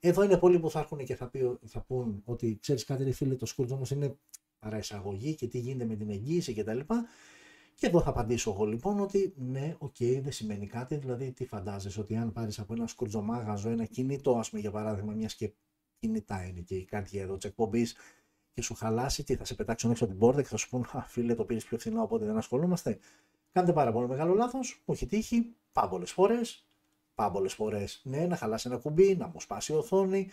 [0.00, 3.12] Εδώ είναι πολλοί που θα έρθουν και θα, πει, θα πούν ότι ξέρεις κάτι, ρε
[3.12, 4.16] φίλε, το Skroutz όμως είναι
[4.58, 6.78] παραεισαγωγή και τι γίνεται με την εγγύηση κτλ.
[7.74, 10.96] Και εδώ θα απαντήσω εγώ λοιπόν ότι ναι, OK, okay, δεν σημαίνει κάτι.
[10.96, 15.12] Δηλαδή, τι φαντάζεσαι ότι αν πάρεις από ένα σκρουτζομάγαζο ένα κινητό, ας πούμε για παράδειγμα,
[15.12, 15.52] μιας και
[15.98, 17.96] κινητά είναι και η καρδιά εδώ της εκπομπής
[18.52, 20.86] και σου χαλάσει, τι θα σε πετάξουν έξω από την πόρτα και θα σου πούν
[20.92, 22.98] Α, φίλε, το πήρες πιο φθηνό, οπότε δεν ασχολούμαστε.
[23.52, 26.67] Κάντε πάρα πολύ μεγάλο λάθος, μου έχει τύχει πάμπολε φορές
[27.18, 28.00] πάμπολες φορές.
[28.04, 30.30] Ναι, να χαλάσει ένα κουμπί, να μου σπάσει η οθόνη,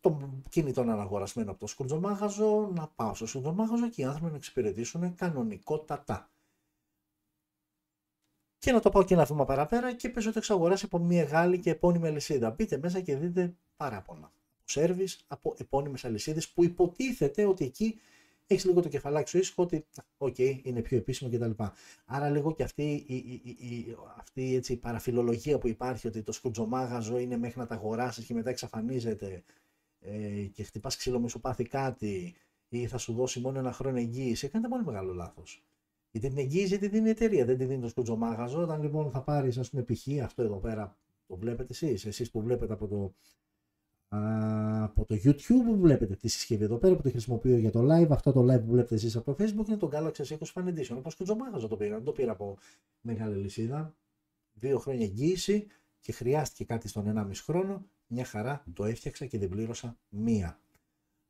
[0.00, 4.36] το κινητό να αναγορασμένο από το σκουρτζομάγαζο, να πάω στο σκουρτζομάγαζο και οι άνθρωποι να
[4.36, 6.30] εξυπηρετήσουν κανονικότατα.
[8.58, 11.60] Και να το πάω και ένα βήμα παραπέρα και παίζω το εξαγοράσει από μια μεγάλη
[11.60, 12.50] και επώνυμη αλυσίδα.
[12.50, 14.32] Μπείτε μέσα και δείτε παράπονα.
[14.64, 18.00] Σέρβις από επώνυμες αλυσίδες που υποτίθεται ότι εκεί
[18.46, 21.62] έχεις λίγο το κεφαλάκι σου ήσυχο ότι, οκ, είναι πιο επίσημο κτλ.
[22.04, 26.32] Άρα λίγο και αυτή η, η, η, αυτή έτσι, η παραφιλολογία που υπάρχει ότι το
[26.32, 29.42] σκρουτζομάγαζο είναι μέχρι να τα αγοράσεις και μετά εξαφανίζεται
[30.00, 32.34] ε, και χτυπάς ξύλο μη σου πάθει κάτι
[32.68, 34.48] ή θα σου δώσει μόνο ένα χρόνο εγγύηση.
[34.48, 35.64] Κάνετε πολύ μεγάλο λάθος.
[36.10, 38.62] Γιατί την εγγύηση τη δίνει η εταιρεία, δεν τη δίνει το σκρουτζομάγαζο.
[38.62, 40.22] Όταν λοιπόν θα πάρεις, ας πούμε, π.χ.
[40.22, 43.14] αυτό εδώ πέρα, το βλέπετε εσείς, εσείς που βλέπετε από το
[44.08, 48.08] από το YouTube βλέπετε τη συσκευή εδώ πέρα που τη χρησιμοποιώ για το live.
[48.10, 50.96] Αυτό το live που βλέπετε εσείς από το Facebook είναι το Galaxy S20 Fan Edition.
[50.96, 51.94] Όπως και το Τζομάγαζο το πήρα.
[51.94, 52.58] Δεν το πήρα από
[53.00, 53.94] μεγάλη λυσίδα.
[54.52, 55.66] Δύο χρόνια εγγύηση
[56.00, 57.86] και χρειάστηκε κάτι στον 1,5 χρόνο.
[58.06, 60.60] Μια χαρά το έφτιαξα και δεν πλήρωσα μία.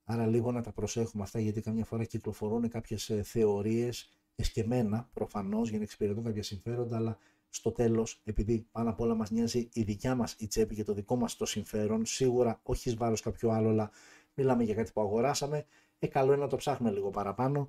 [0.05, 5.69] Άρα λίγο να τα προσέχουμε αυτά γιατί καμιά φορά κυκλοφορούν κάποιες ε, θεωρίες εσκεμένα προφανώς
[5.69, 7.19] για να εξυπηρετούν κάποια συμφέροντα αλλά
[7.57, 10.93] στο τέλος, επειδή πάνω απ' όλα μας νοιάζει η δικιά μας η τσέπη και το
[10.93, 13.91] δικό μας το συμφέρον, σίγουρα όχι εις βάρος κάποιου άλλου, αλλά
[14.35, 15.67] μιλάμε για κάτι που αγοράσαμε,
[15.99, 17.69] ε, καλό είναι να το ψάχνουμε λίγο παραπάνω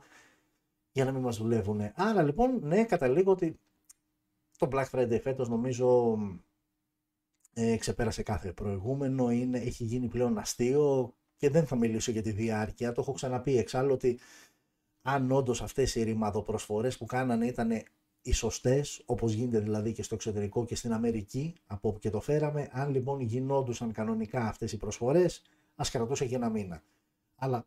[0.91, 1.81] για να μην μας δουλεύουν.
[1.95, 3.59] Άρα λοιπόν, ναι, καταλήγω ότι
[4.57, 6.17] το Black Friday φέτος νομίζω
[7.53, 12.31] ε, ξεπέρασε κάθε προηγούμενο, είναι, έχει γίνει πλέον αστείο και δεν θα μιλήσω για τη
[12.31, 12.91] διάρκεια.
[12.91, 14.19] Το έχω ξαναπεί εξάλλου ότι
[15.01, 17.69] αν όντως αυτές οι ρημαδοπροσφορές που κάνανε ήταν
[18.21, 22.21] οι σωστές, όπως γίνεται δηλαδή και στο εξωτερικό και στην Αμερική, από όπου και το
[22.21, 22.69] φέραμε.
[22.71, 25.41] Αν λοιπόν γινόντουσαν κανονικά αυτές οι προσφορές,
[25.75, 26.83] ας κρατούσε και ένα μήνα.
[27.35, 27.65] Αλλά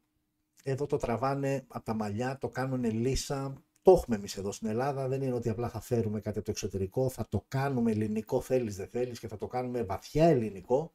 [0.63, 3.63] εδώ το τραβάνε από τα μαλλιά, το κάνουν λύσα.
[3.83, 5.09] Το έχουμε εμείς εδώ στην Ελλάδα.
[5.09, 8.77] Δεν είναι ότι απλά θα φέρουμε κάτι από το εξωτερικό, θα το κάνουμε ελληνικό, θέλεις
[8.77, 10.93] δεν θέλεις και θα το κάνουμε βαθιά ελληνικό.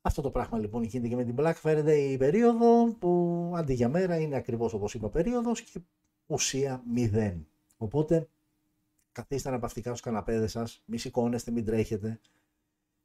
[0.00, 3.88] Αυτό το πράγμα λοιπόν γίνεται και με την Black Friday η περίοδο που αντί για
[3.88, 5.80] μέρα είναι ακριβώς όπως είπα περίοδος και
[6.26, 7.46] ουσία μηδέν.
[7.76, 8.28] Οπότε
[9.18, 12.20] καθίστε αναπαυτικά στους καναπέδες σας, μη σηκώνεστε, μην τρέχετε.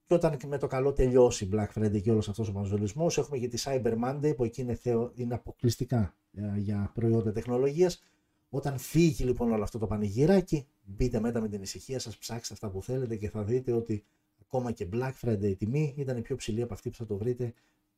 [0.06, 3.48] Και όταν με το καλό τελειώσει Black Friday και όλος αυτός ο μαζολισμός, έχουμε και
[3.48, 8.04] τη Cyber Monday που εκεί είναι, θεο, είναι αποκλειστικά ε, για προϊόντα τεχνολογίας.
[8.50, 12.70] Όταν φύγει λοιπόν όλο αυτό το πανηγυράκι, μπείτε μετά με την ησυχία σας, ψάξτε αυτά
[12.70, 14.04] που θέλετε και θα δείτε ότι
[14.42, 17.18] ακόμα και Black Friday η τιμή ήταν η πιο ψηλή από αυτή που θα το
[17.18, 17.54] βρείτε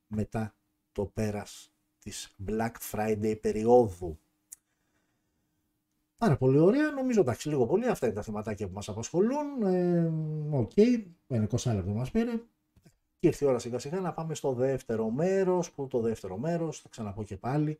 [0.07, 0.53] μετά
[0.91, 4.19] το πέρας της Black Friday περίοδου.
[6.17, 6.91] Πάρα πολύ ωραία.
[6.91, 7.87] Νομίζω εντάξει, λίγο πολύ.
[7.87, 9.61] Αυτά είναι τα θεματάκια που μας απασχολούν.
[9.63, 10.11] Ε,
[10.51, 11.03] OK, okay.
[11.27, 12.31] 20 λεπτό μας πήρε.
[13.19, 15.71] Και ήρθε η ώρα σιγά σιγά να πάμε στο δεύτερο μέρος.
[15.71, 17.77] Που το δεύτερο μέρος, θα ξαναπώ και πάλι,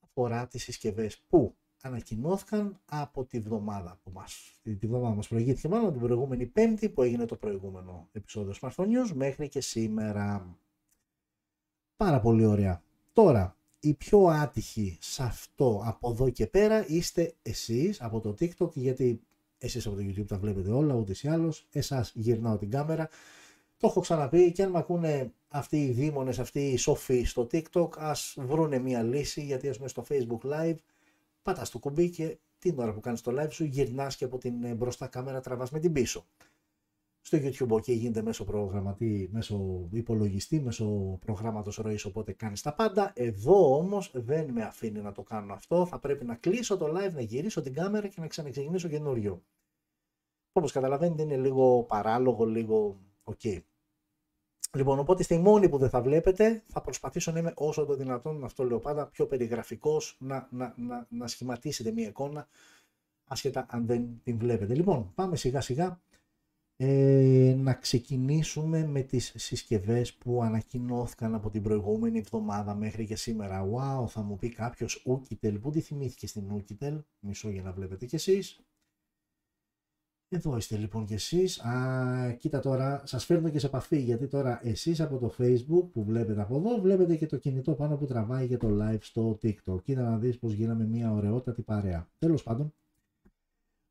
[0.00, 5.92] αφορά τις συσκευές που ανακοινώθηκαν από τη βδομάδα που μας, τη βδομάδα μας προηγήθηκε μάλλον
[5.92, 10.56] την προηγούμενη πέμπτη που έγινε το προηγούμενο επεισόδιο Smartphone News μέχρι και σήμερα.
[11.96, 12.82] Πάρα πολύ ωραία.
[13.12, 18.72] Τώρα, οι πιο άτυχοι σε αυτό από εδώ και πέρα είστε εσείς από το TikTok
[18.72, 19.20] γιατί
[19.58, 23.08] εσείς από το YouTube τα βλέπετε όλα ούτως ή άλλως, εσάς γυρνάω την κάμερα.
[23.78, 27.88] Το έχω ξαναπεί και αν με ακούνε αυτοί οι δήμονες, αυτοί οι σοφοί στο TikTok
[27.98, 30.76] ας βρούνε μια λύση γιατί ας πούμε στο Facebook Live
[31.42, 34.76] πατάς το κουμπί και την ώρα που κάνεις το live σου γυρνάς και από την
[34.76, 36.26] μπροστά κάμερα τραβάς με την πίσω
[37.26, 43.12] στο YouTube ok γίνεται μέσω προγραμματή, μέσω υπολογιστή, μέσω προγράμματος ροής, οπότε κάνεις τα πάντα.
[43.14, 47.12] Εδώ όμως δεν με αφήνει να το κάνω αυτό, θα πρέπει να κλείσω το live,
[47.12, 49.42] να γυρίσω την κάμερα και να ξαναξεκινήσω καινούριο.
[50.52, 53.58] Όπως καταλαβαίνετε είναι λίγο παράλογο, λίγο ok.
[54.76, 58.44] Λοιπόν, οπότε στη μόνη που δεν θα βλέπετε, θα προσπαθήσω να είμαι όσο το δυνατόν,
[58.44, 62.46] αυτό λέω πάντα, πιο περιγραφικός, να, να, να, να σχηματίσετε μια εικόνα,
[63.24, 64.74] ασχετά αν δεν την βλέπετε.
[64.74, 66.00] Λοιπόν, πάμε σιγά σιγά
[66.78, 73.64] ε, να ξεκινήσουμε με τις συσκευές που ανακοινώθηκαν από την προηγούμενη εβδομάδα μέχρι και σήμερα.
[73.64, 78.06] Wow, θα μου πει κάποιος Oukitel, πού τη θυμήθηκε στην Oukitel, μισό για να βλέπετε
[78.06, 78.60] κι εσείς.
[80.28, 81.60] Εδώ είστε λοιπόν κι εσείς.
[81.60, 86.04] Α, κοίτα τώρα, σας φέρνω και σε επαφή, γιατί τώρα εσείς από το facebook που
[86.04, 89.82] βλέπετε από εδώ, βλέπετε και το κινητό πάνω που τραβάει για το live στο TikTok.
[89.82, 92.08] Κοίτα να δεις πως γίναμε μια ωραιότατη παρέα.
[92.18, 92.74] Τέλος πάντων,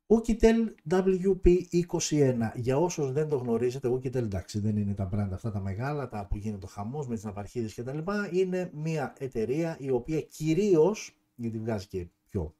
[0.08, 2.50] Oukitel WP21.
[2.54, 6.26] Για όσους δεν το γνωρίζετε, Oukitel εντάξει δεν είναι τα brand αυτά τα μεγάλα, τα
[6.26, 7.98] που γίνεται το χαμός με τις ναυαρχίδες κτλ.
[8.30, 12.54] Είναι μια εταιρεία η οποία κυρίως, γιατί βγάζει και πιο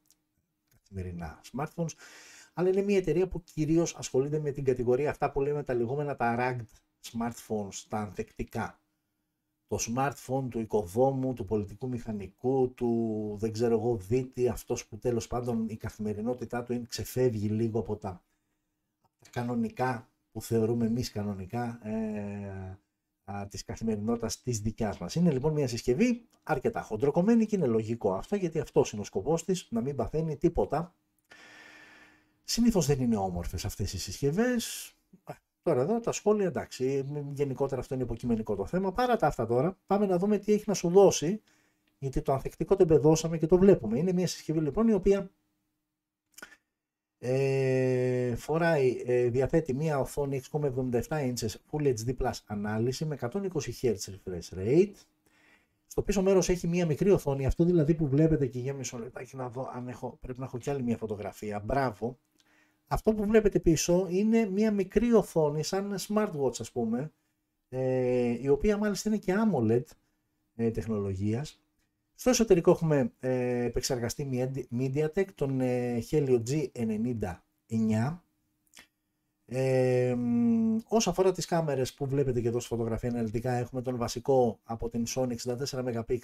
[0.79, 1.93] καθημερινά smartphones,
[2.55, 6.17] αλλά είναι μια εταιρεία που κυρίως ασχολείται με την κατηγορία αυτά που λέμε τα λεγόμενα
[6.17, 6.67] τα rugged
[7.13, 8.81] smartphones, τα ανθεκτικά
[9.67, 15.27] το smartphone του οικοδόμου, του πολιτικού μηχανικού, του δεν ξέρω εγώ δίτη, αυτός που τέλος
[15.27, 18.25] πάντων η καθημερινότητά του είναι, ξεφεύγει λίγο από τα,
[19.31, 22.79] κανονικά που θεωρούμε εμείς κανονικά ε,
[23.25, 25.15] α, της καθημερινότητας της δικιάς μας.
[25.15, 29.45] Είναι λοιπόν μια συσκευή αρκετά χοντροκομμένη και είναι λογικό αυτό γιατί αυτός είναι ο σκοπός
[29.45, 30.95] της, να μην παθαίνει τίποτα.
[32.45, 34.95] Συνήθως δεν είναι όμορφες αυτές οι συσκευές,
[35.67, 38.93] Τώρα εδώ τα σχόλια εντάξει, γενικότερα αυτό είναι υποκειμενικό το θέμα.
[38.93, 41.43] Παρά τα αυτά τώρα, πάμε να δούμε τι έχει να σου δώσει,
[41.99, 43.99] γιατί το ανθεκτικό το εμπεδώσαμε και το βλέπουμε.
[43.99, 45.31] Είναι μια συσκευή λοιπόν η οποία
[47.19, 53.29] ε, φοράει, ε, διαθέτει μια οθόνη 6,77 inches Full HD Plus ανάλυση με 120
[53.83, 54.95] Hz refresh rate.
[55.87, 59.37] Στο πίσω μέρος έχει μια μικρή οθόνη, αυτό δηλαδή που βλέπετε και για μισό λεπτάκι
[59.37, 61.61] να δω αν έχω, πρέπει να έχω κι άλλη μια φωτογραφία.
[61.65, 62.19] Μπράβο,
[62.87, 67.13] αυτό που βλέπετε πίσω είναι μια μικρή οθόνη σαν smartwatch ας πούμε
[67.69, 69.83] ε, η οποία μάλιστα είναι και AMOLED
[70.57, 71.61] ε, τεχνολογίας.
[72.15, 78.17] Στο εσωτερικό έχουμε ε, επεξεργαστεί MediaTek τον ε, Helio G99
[79.49, 80.17] ε,
[80.89, 84.89] όσο αφορά τις κάμερες που βλέπετε και εδώ στη φωτογραφία αναλυτικά έχουμε τον βασικό από
[84.89, 86.19] την Sony 64 MP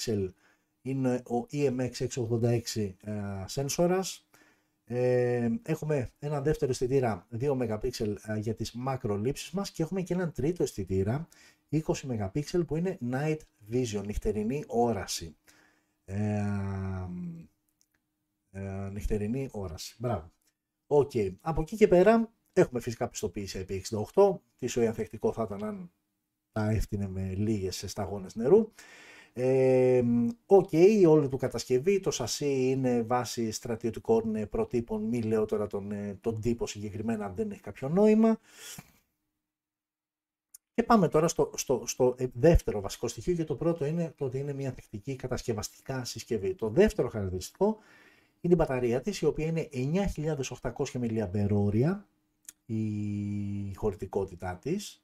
[0.82, 3.12] είναι ο EMX686 ε,
[3.46, 4.26] σένσορας
[4.94, 7.90] ε, έχουμε ένα δεύτερο αισθητήρα 2 MP
[8.22, 11.28] ε, για τις μακρολήψεις μας και έχουμε και έναν τρίτο αισθητήρα
[11.70, 11.80] 20
[12.32, 13.38] MP που είναι Night
[13.72, 15.36] Vision, νυχτερινή όραση.
[16.04, 16.44] Ε,
[18.50, 19.94] ε, νυχτερινή όραση.
[19.98, 20.32] Μπράβο.
[20.86, 21.10] OK.
[21.14, 21.34] Okay.
[21.40, 24.36] Από εκεί και πέρα έχουμε φυσικά πιστοποίηση IP68.
[24.58, 25.92] Τι σόι ανθεκτικό θα ήταν αν
[26.52, 28.72] τα έφτυνε με λίγες σταγόνες νερού.
[29.34, 35.66] OK, okay, όλη του κατασκευή, το σασί είναι βάση στρατιωτικών ε, προτύπων, μη λέω τώρα
[35.66, 38.38] τον, ε, τον τύπο συγκεκριμένα δεν έχει κάποιο νόημα.
[40.74, 44.24] Και πάμε τώρα στο, στο, στο ε, δεύτερο βασικό στοιχείο και το πρώτο είναι το
[44.24, 46.54] ότι είναι μια ανθεκτική κατασκευαστικά συσκευή.
[46.54, 47.78] Το δεύτερο χαρακτηριστικό
[48.40, 49.68] είναι η μπαταρία της η οποία είναι
[50.42, 51.98] 9800 mAh
[52.66, 55.02] η χωρητικότητά της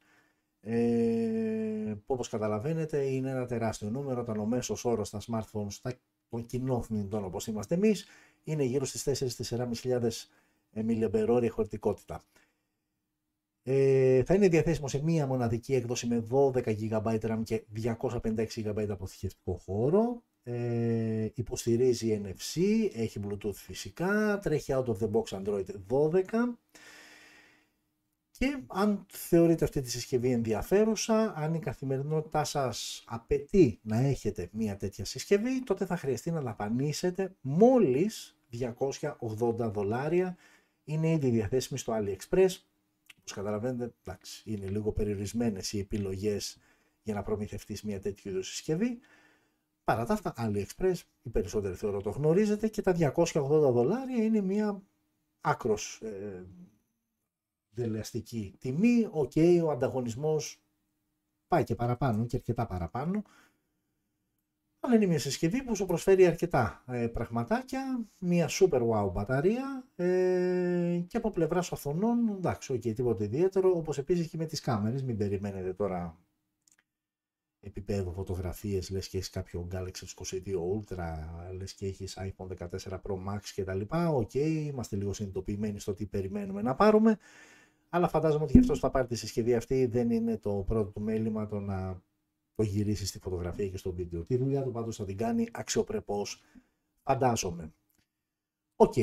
[0.60, 5.92] ε, που όπως καταλαβαίνετε είναι ένα τεράστιο νούμερο, όταν ο μέσος όρος στα smartphones, στα
[6.30, 8.06] των κοινών θνητών όπως είμαστε εμείς,
[8.44, 9.02] είναι γύρω στις
[9.82, 10.10] 4-4.500
[10.74, 12.22] mAh χωρητικότητα.
[13.62, 18.86] Ε, θα είναι διαθέσιμο σε μία μοναδική έκδοση με 12 GB RAM και 256 GB
[18.88, 20.22] αποθηκευτικό χώρο.
[20.42, 22.60] Ε, υποστηρίζει NFC,
[22.94, 26.22] έχει Bluetooth φυσικά, τρέχει out of the box Android 12
[28.38, 34.76] και αν θεωρείτε αυτή τη συσκευή ενδιαφέρουσα, αν η καθημερινότητά σας απαιτεί να έχετε μια
[34.76, 40.36] τέτοια συσκευή, τότε θα χρειαστεί να δαπανίσετε μόλις 280 δολάρια.
[40.84, 42.54] Είναι ήδη διαθέσιμη στο AliExpress.
[43.18, 46.58] Όπως καταλαβαίνετε, εντάξει, είναι λίγο περιορισμένες οι επιλογές
[47.02, 48.98] για να προμηθευτείς μια τέτοιου είδους συσκευή.
[49.84, 54.82] Παρά τα αυτά, AliExpress, οι περισσότεροι θεωρώ το γνωρίζετε και τα 280 δολάρια είναι μια
[55.40, 56.46] άκρως ε,
[57.82, 59.08] δελεαστική τιμή.
[59.10, 60.62] OK, okay, ο ανταγωνισμός
[61.48, 63.22] πάει και παραπάνω και αρκετά παραπάνω.
[64.80, 71.02] Αλλά είναι μια συσκευή που σου προσφέρει αρκετά ε, πραγματάκια, μια super wow μπαταρία ε,
[71.06, 75.16] και από πλευράς οθονών, εντάξει, okay, τίποτα ιδιαίτερο, όπως επίσης και με τις κάμερες, μην
[75.16, 76.18] περιμένετε τώρα
[77.60, 81.14] επίπεδο φωτογραφίες, λες και έχεις κάποιο Galaxy S22 Ultra,
[81.56, 85.94] λες και έχεις iPhone 14 Pro Max και τα λοιπά, οκ, είμαστε λίγο συνειδητοποιημένοι στο
[85.94, 87.18] τι περιμένουμε να πάρουμε,
[87.88, 90.90] αλλά φαντάζομαι ότι γι' αυτόν που θα πάρει τη συσκευή αυτή δεν είναι το πρώτο
[90.90, 92.02] του μέλημα το να
[92.54, 94.24] το γυρίσει στη φωτογραφία και στο βίντεο.
[94.24, 96.42] Τη δουλειά του πάντως θα την κάνει αξιοπρεπώς,
[97.02, 97.72] φαντάζομαι.
[98.76, 98.94] Οκ.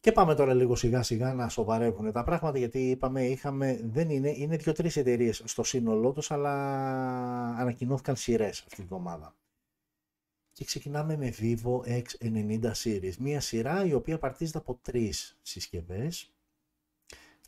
[0.00, 4.30] Και πάμε τώρα λίγο σιγά σιγά να σοβαρεύουν τα πράγματα γιατί είπαμε είχαμε, δεν είναι,
[4.30, 6.54] είναι δύο-τρεις εταιρείες στο σύνολό τους αλλά
[7.56, 9.36] ανακοινώθηκαν σειρές αυτή τη βδομάδα.
[10.52, 16.32] Και ξεκινάμε με Vivo X90 Series, μια σειρά η οποία απαρτίζεται από τρεις συσκευές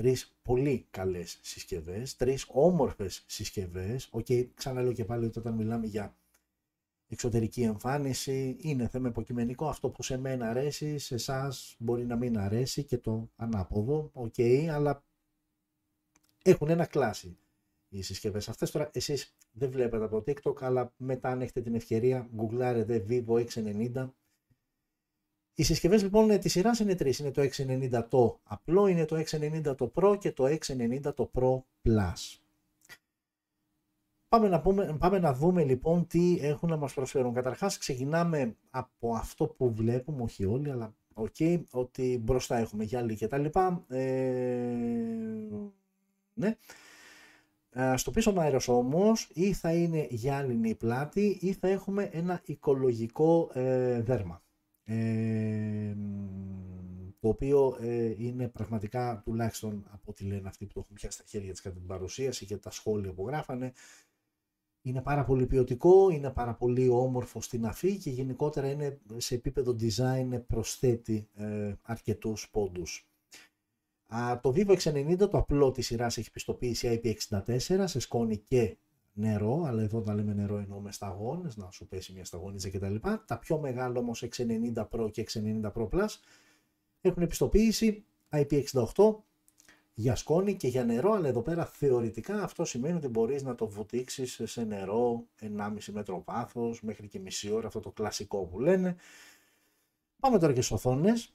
[0.01, 4.09] τρεις πολύ καλές συσκευές, τρεις όμορφες συσκευές.
[4.11, 6.17] OK, okay, ξαναλέω και πάλι ότι όταν μιλάμε για
[7.09, 9.69] εξωτερική εμφάνιση είναι θέμα υποκειμενικό.
[9.69, 14.11] Αυτό που σε μένα αρέσει, σε εσάς μπορεί να μην αρέσει και το ανάποδο.
[14.13, 15.05] OK, okay, αλλά
[16.43, 17.39] έχουν ένα κλάσι
[17.89, 18.71] οι συσκευές αυτές.
[18.71, 23.47] Τώρα εσείς δεν βλέπετε από το TikTok, αλλά μετά αν έχετε την ευκαιρία, γκουγκλάρετε Vivo
[23.47, 24.11] X90
[25.55, 27.19] οι συσκευές λοιπόν της σειράς είναι τρεις.
[27.19, 31.63] Είναι το X90 το απλό, είναι το X90 το Pro και το X90 το Pro
[31.83, 32.39] Plus.
[34.29, 37.35] Πάμε να, πούμε, πάμε να δούμε λοιπόν τι έχουν να μας προσφέρουν.
[37.35, 43.27] Καταρχάς ξεκινάμε από αυτό που βλέπουμε, όχι όλοι, αλλά ok, ότι μπροστά έχουμε γυάλι και
[43.27, 43.85] τα λοιπά.
[43.89, 44.77] Ε,
[46.35, 46.57] ναι.
[47.95, 53.51] Στο πίσω μέρος όμως ή θα είναι γυάλινη η πλάτη ή θα έχουμε ένα οικολογικό
[53.53, 54.43] ε, δέρμα
[57.21, 61.27] το οποίο ε, είναι πραγματικά τουλάχιστον από ό,τι λένε αυτοί που το έχουν πιάσει στα
[61.29, 63.73] χέρια της κατά την παρουσίαση και τα σχόλια που γράφανε
[64.83, 69.77] είναι πάρα πολύ ποιοτικό, είναι πάρα πολύ όμορφο στην αφή και γενικότερα είναι σε επίπεδο
[69.81, 73.11] design προσθέτει ε, αρκετούς πόντους.
[74.07, 78.77] Α, το Vivo X90 το απλό της σειράς έχει πιστοποίηση IP64 σε σκόνη και
[79.13, 82.95] νερό, αλλά εδώ όταν λέμε νερό εννοούμε σταγόνες, να σου πέσει μια σταγόνιτσα κτλ.
[83.27, 86.09] Τα πιο μεγάλα όμως 690 Pro και 690 Pro Plus
[87.01, 89.15] έχουν επιστοποίηση IP68
[89.95, 93.69] για σκόνη και για νερό, αλλά εδώ πέρα θεωρητικά αυτό σημαίνει ότι μπορείς να το
[93.69, 98.97] βουτήξεις σε νερό 1,5 μέτρο βάθος μέχρι και μισή ώρα, αυτό το κλασικό που λένε.
[100.21, 101.35] Πάμε τώρα και στις οθόνες.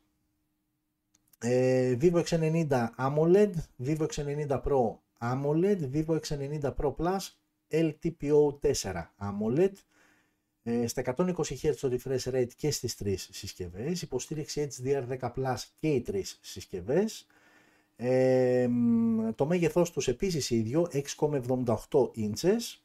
[1.40, 3.52] Ε, Vivo X90 AMOLED,
[3.86, 7.38] Vivo X90 Pro AMOLED, Vivo X90 Pro Plus
[7.72, 9.72] LTPO4 AMOLED
[10.64, 15.88] ε, στα 120 Hz το refresh rate και στις τρεις συσκευές, υποστήριξη HDR10 Plus και
[15.88, 17.28] οι τρεις συσκευές,
[17.96, 18.70] ε,
[19.36, 22.80] το μέγεθός τους επίσης ίδιο 6,78 inches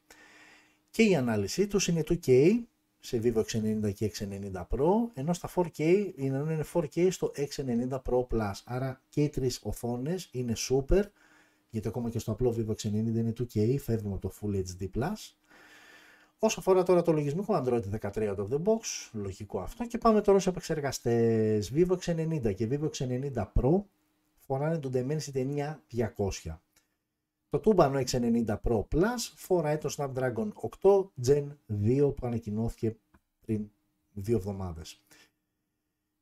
[0.90, 2.52] και η ανάλυση τους είναι 2K
[3.00, 8.52] σε Vivo X90 και X90 Pro ενώ στα 4K είναι 4K στο X90 Pro Plus.
[8.64, 11.02] Άρα και οι τρεις οθόνες είναι super
[11.70, 15.12] γιατί ακόμα και στο απλό Vivo X90 είναι 2K, φεύγουμε από το Full HD+.
[16.38, 20.20] Όσο αφορά τώρα το λογισμικό Android 13 out of the box, λογικό αυτό και πάμε
[20.20, 23.82] τώρα σε επεξεργαστές Vivo X90 και Vivo X90 Pro
[24.36, 25.72] φοράνε το Dimensity
[26.16, 26.56] 9200.
[27.50, 30.48] Το τούμπανο X90 Pro Plus φοράει το Snapdragon
[30.82, 31.46] 8 Gen
[31.84, 32.96] 2 που ανακοινώθηκε
[33.40, 33.70] πριν
[34.12, 35.00] δύο εβδομάδες.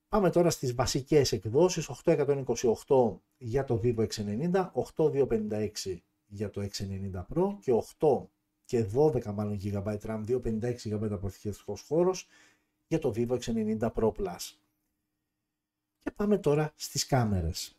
[0.09, 7.57] Πάμε τώρα στις βασικές εκδόσεις, 828 για το Vivo X90, 8256 για το X90 Pro
[7.61, 8.29] και 8
[8.65, 12.27] και 12 μάλλον GB RAM, 256 GB αποθηκευτικός χώρος
[12.87, 14.57] για το Vivo X90 Pro Plus.
[15.99, 17.78] Και πάμε τώρα στις κάμερες.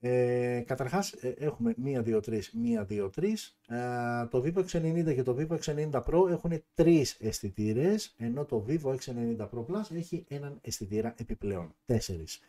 [0.00, 2.40] Ε, καταρχάς ε, έχουμε 1, 2, 3,
[2.78, 3.24] 1, 2, 3.
[3.66, 8.96] Ε, το Vivo X90 και το Vivo X90 Pro έχουν τρεις αισθητήρες, ενώ το Vivo
[8.96, 12.40] X90 Pro Plus έχει έναν αισθητήρα επιπλέον, τέσσερις.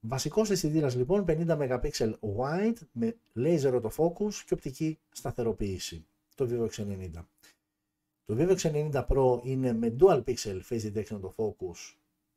[0.00, 1.90] Βασικός αισθητήρας λοιπόν 50 MP
[2.36, 6.06] wide με laser autofocus και οπτική σταθεροποίηση.
[6.34, 7.24] Το Vivo X90.
[8.24, 11.94] Το Vivo X90 Pro είναι με dual pixel face detection autofocus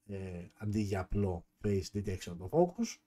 [0.07, 0.17] ε,
[0.57, 2.97] αντί για απλό face detection autofocus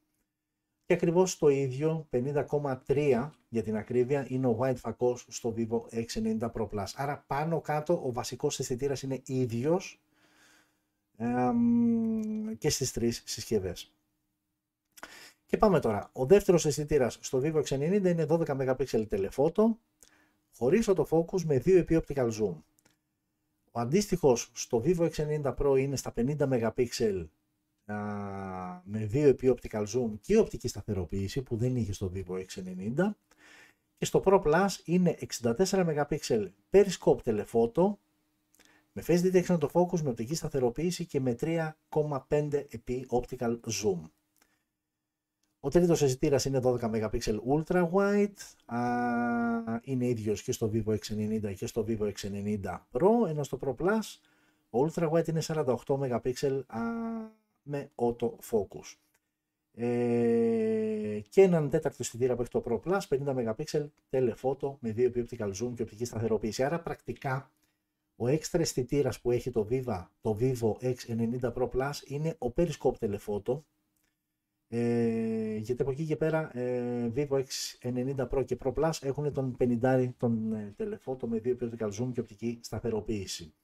[0.91, 6.51] και ακριβώς το ίδιο 50,3 για την ακρίβεια είναι ο wide φακός στο Vivo X90
[6.53, 6.85] Pro Plus.
[6.95, 10.03] Άρα πάνω κάτω ο βασικός αισθητήρας είναι ίδιος
[11.17, 11.27] ε,
[12.59, 13.95] και στις τρεις συσκευές.
[15.47, 16.11] Και πάμε τώρα.
[16.13, 19.65] Ο δεύτερος αισθητήρας στο Vivo X90 είναι 12 MP telephoto
[20.57, 22.55] χωρίς autofocus με 2 επί optical zoom.
[23.71, 26.87] Ο αντίστοιχος στο Vivo X90 Pro είναι στα 50 MP
[28.85, 33.11] με 2 επί optical zoom και οπτική σταθεροποίηση που δεν είχε στο Vivo X90
[33.97, 36.17] και στο Pro Plus είναι 64 MP
[36.71, 37.95] periscope telephoto
[38.93, 44.01] με face detection το focus με οπτική σταθεροποίηση και με 3,5 επί optical zoom.
[45.61, 48.39] Ο τρίτος αισθητήρα είναι 12 MP ultra wide,
[49.83, 54.19] είναι ίδιος και στο Vivo X90 και στο Vivo X90 Pro, ενώ στο Pro Plus
[54.71, 56.33] ο ultra wide είναι 48 MP
[57.63, 58.97] με auto focus.
[59.73, 65.13] Ε, και έναν τέταρτο αισθητήρα που έχει το Pro Plus, 50 MP telephoto με 2
[65.15, 66.63] optical zoom και οπτική σταθεροποίηση.
[66.63, 67.51] Άρα πρακτικά
[68.17, 72.95] ο έξτρα αισθητήρας που έχει το, Viva, το Vivo X90 Pro Plus είναι ο periscope
[73.01, 73.63] telephoto
[74.73, 79.57] ε, γιατί από εκεί και πέρα ε, Vivo X90 Pro και Pro Plus έχουν τον
[79.59, 83.55] 50 τον ε, telephoto με 2 optical zoom και οπτική σταθεροποίηση.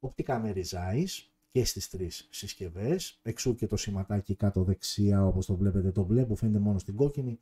[0.00, 5.56] Οπτικά με ριζάις και στις τρεις συσκευές, εξού και το σηματάκι κάτω δεξιά όπως το
[5.56, 7.38] βλέπετε το μπλε που φαίνεται μόνο στην κόκκινη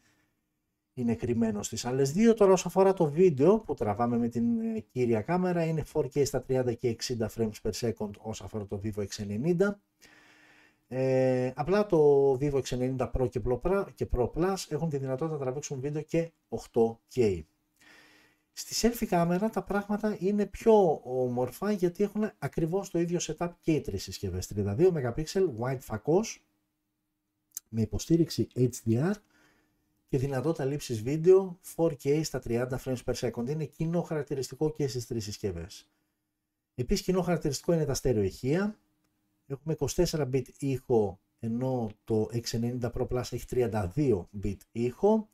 [0.97, 2.35] είναι κρυμμένο στις άλλες δύο.
[2.35, 6.45] Τώρα όσο αφορά το βίντεο που τραβάμε με την ε, κύρια κάμερα είναι 4K στα
[6.49, 9.75] 30 και 60 frames per second όσο αφορά το Vivo X90.
[10.89, 13.29] Ε, απλά το Vivo X90 Pro
[13.95, 17.43] και Pro Plus έχουν τη δυνατότητα να τραβήξουν βίντεο και 8K.
[18.59, 23.73] Στη selfie κάμερα τα πράγματα είναι πιο όμορφα γιατί έχουν ακριβώς το ίδιο setup και
[23.73, 24.51] οι τρεις συσκευές.
[24.55, 25.25] 32 MP
[25.61, 26.45] wide φακός
[27.69, 29.13] με υποστήριξη HDR
[30.09, 33.49] και δυνατότητα λήψης βίντεο 4K στα 30 frames per second.
[33.49, 35.89] Είναι κοινό χαρακτηριστικό και στις τρεις συσκευές.
[36.75, 38.79] Επίσης κοινό χαρακτηριστικό είναι τα στερεοηχεία.
[39.47, 45.29] Έχουμε 24 bit ήχο ενώ το X90 Pro Plus έχει 32 bit ήχο.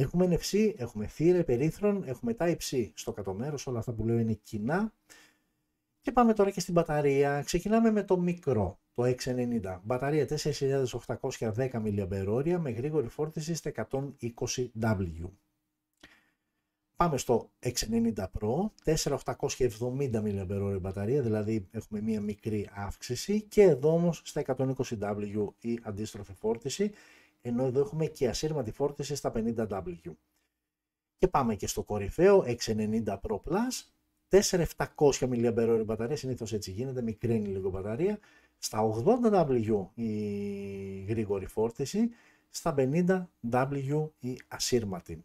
[0.00, 4.32] Έχουμε NFC, έχουμε θύρα περίθρων, έχουμε Type-C στο κάτω μέρος, όλα αυτά που λέω είναι
[4.32, 4.92] κοινά.
[6.00, 7.42] Και πάμε τώρα και στην μπαταρία.
[7.42, 9.78] Ξεκινάμε με το μικρό, το X90.
[9.82, 15.30] Μπαταρία 4810 mAh με γρήγορη φόρτιση στα 120W.
[16.96, 24.20] Πάμε στο X90 Pro, 4870 mAh μπαταρία, δηλαδή έχουμε μία μικρή αύξηση και εδώ όμως
[24.24, 26.92] στα 120W η αντίστροφη φόρτιση
[27.48, 30.14] ενώ εδώ έχουμε και ασύρματη φόρτιση στα 50W.
[31.18, 33.88] Και πάμε και στο κορυφαίο 690 Pro Plus,
[34.28, 38.18] 4700 mAh μπαταρία, συνήθως έτσι γίνεται, μικραίνει λίγο μπαταρία,
[38.58, 42.10] στα 80W η γρήγορη φόρτιση,
[42.48, 45.24] στα 50W η ασύρματη.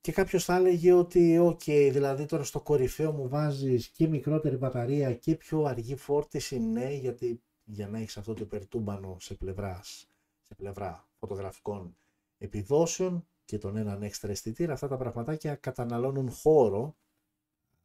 [0.00, 5.14] Και κάποιος θα έλεγε ότι, ok, δηλαδή τώρα στο κορυφαίο μου βάζεις και μικρότερη μπαταρία
[5.14, 10.08] και πιο αργή φόρτιση, ναι, γιατί για να έχεις αυτό το υπερτούμπανο σε, πλευράς,
[10.42, 11.96] σε πλευρά φωτογραφικών
[12.38, 16.96] επιδόσεων και τον έναν έξτρα αισθητήρα, αυτά τα πραγματάκια καταναλώνουν χώρο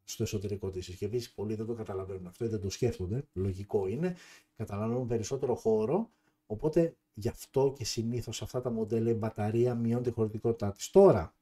[0.04, 1.32] στο εσωτερικό της συσκευής.
[1.32, 4.16] Πολλοί δεν το καταλαβαίνουν αυτό ή δεν το σκέφτονται, λογικό είναι,
[4.56, 6.10] καταναλώνουν περισσότερο χώρο,
[6.48, 10.90] οπότε γι' αυτό και συνήθως αυτά τα μοντέλα η μπαταρία μειώνει τη χωρητικότητά της.
[10.90, 11.34] Τώρα,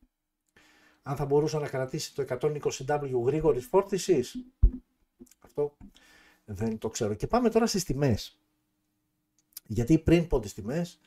[1.01, 4.45] αν θα μπορούσε να κρατήσει το 120W γρήγορης φόρτισης,
[5.39, 5.77] αυτό
[6.49, 7.13] δεν το ξέρω.
[7.13, 8.39] Και πάμε τώρα στις τιμές.
[9.67, 10.99] Γιατί πριν πω τις τιμές,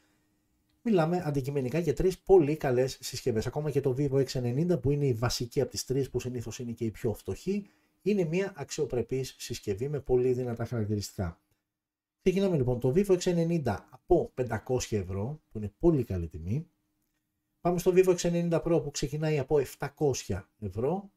[0.82, 3.46] μιλάμε αντικειμενικά για τρεις πολύ καλές συσκευές.
[3.46, 6.72] Ακόμα και το Vivo X90 που είναι η βασική από τις τρεις που συνήθως είναι
[6.72, 7.66] και η πιο φτωχή,
[8.02, 11.40] είναι μια αξιοπρεπής συσκευή με πολύ δυνατά χαρακτηριστικά.
[12.22, 16.70] Ξεκινάμε λοιπόν το Vivo X90 από 500 ευρώ, που είναι πολύ καλή τιμή.
[17.60, 21.10] Πάμε στο Vivo X90 Pro που ξεκινάει από 700 ευρώ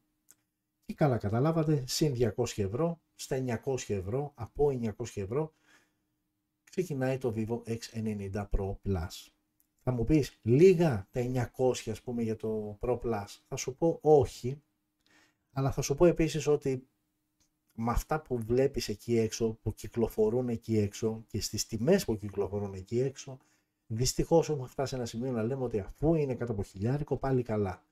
[0.84, 5.54] και καλά καταλάβατε, συν 200 ευρώ, στα 900 ευρώ, από 900 ευρώ,
[6.64, 9.26] ξεκινάει το Vivo X90 Pro Plus.
[9.82, 13.26] Θα μου πεις λίγα τα 900 ας πούμε για το Pro Plus.
[13.48, 14.62] Θα σου πω όχι,
[15.52, 16.88] αλλά θα σου πω επίσης ότι
[17.72, 22.74] με αυτά που βλέπεις εκεί έξω, που κυκλοφορούν εκεί έξω και στις τιμές που κυκλοφορούν
[22.74, 23.38] εκεί έξω,
[23.86, 27.42] Δυστυχώς έχουμε φτάσει σε ένα σημείο να λέμε ότι αφού είναι κάτω από χιλιάρικο πάλι
[27.42, 27.82] καλά.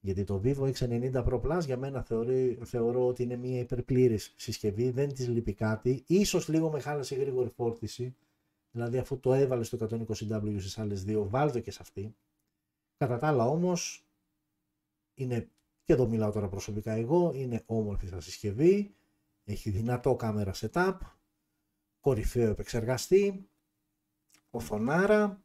[0.00, 4.90] Γιατί το Vivo X90 Pro Plus για μένα θεωρεί, θεωρώ ότι είναι μια υπερπλήρης συσκευή,
[4.90, 8.16] δεν της λείπει κάτι, ίσως λίγο με χάλασε γρήγορη φόρτιση,
[8.70, 12.14] δηλαδή αφού το έβαλε στο 120W στις άλλες δύο, βάλτε και σε αυτή.
[12.96, 14.06] Κατά τα άλλα όμως,
[15.14, 15.48] είναι,
[15.84, 18.94] και εδώ μιλάω τώρα προσωπικά εγώ, είναι όμορφη sa συσκευή,
[19.44, 20.98] έχει δυνατό κάμερα setup,
[22.00, 23.48] κορυφαίο επεξεργαστή,
[24.50, 25.44] οθονάρα,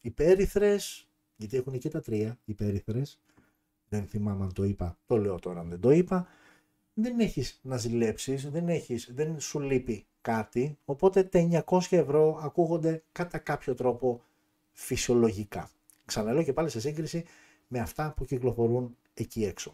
[0.00, 3.20] υπέρυθρες, γιατί έχουν και τα τρία υπέρυθρες,
[3.98, 6.26] δεν θυμάμαι αν το είπα, το λέω τώρα αν δεν το είπα,
[6.94, 13.02] δεν έχεις να ζηλέψεις, δεν, έχεις, δεν σου λείπει κάτι, οπότε τα 900 ευρώ ακούγονται
[13.12, 14.22] κατά κάποιο τρόπο
[14.72, 15.70] φυσιολογικά.
[16.04, 17.24] Ξαναλέω και πάλι σε σύγκριση
[17.68, 19.72] με αυτά που κυκλοφορούν εκεί έξω.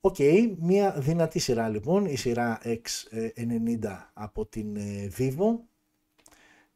[0.00, 5.58] OK, okay, μια δυνατή σειρά λοιπόν, η σειρά X90 από την ε, Vivo.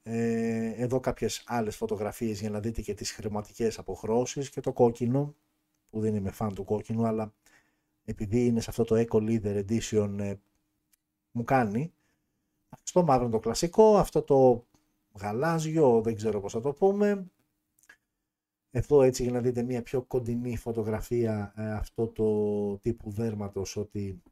[0.03, 5.35] Ε, εδώ κάποιες άλλες φωτογραφίες για να δείτε και τις χρηματικές αποχρώσεις και το κόκκινο
[5.95, 7.35] που δεν είμαι φαν του κόκκινου, αλλά
[8.05, 10.35] επειδή είναι σε αυτό το Eco Leader Edition ε,
[11.31, 11.95] μου κάνει.
[12.83, 14.67] Στο μαύρο το κλασικό, αυτό το
[15.21, 17.31] γαλάζιο, δεν ξέρω πώς θα το πούμε.
[18.71, 24.23] Εδώ έτσι για να δείτε μια πιο κοντινή φωτογραφία ε, αυτό το τύπου δέρματος ότι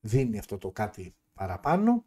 [0.00, 2.04] δίνει αυτό το κάτι παραπάνω.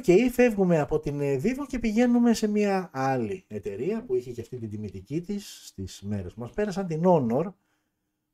[0.00, 4.14] Και OK, okay, φεύγουμε από την ε, Vivo και πηγαίνουμε σε μια άλλη εταιρεία που
[4.14, 7.52] είχε και αυτή την τιμητική της στις μέρες που μας πέρασαν, την Honor,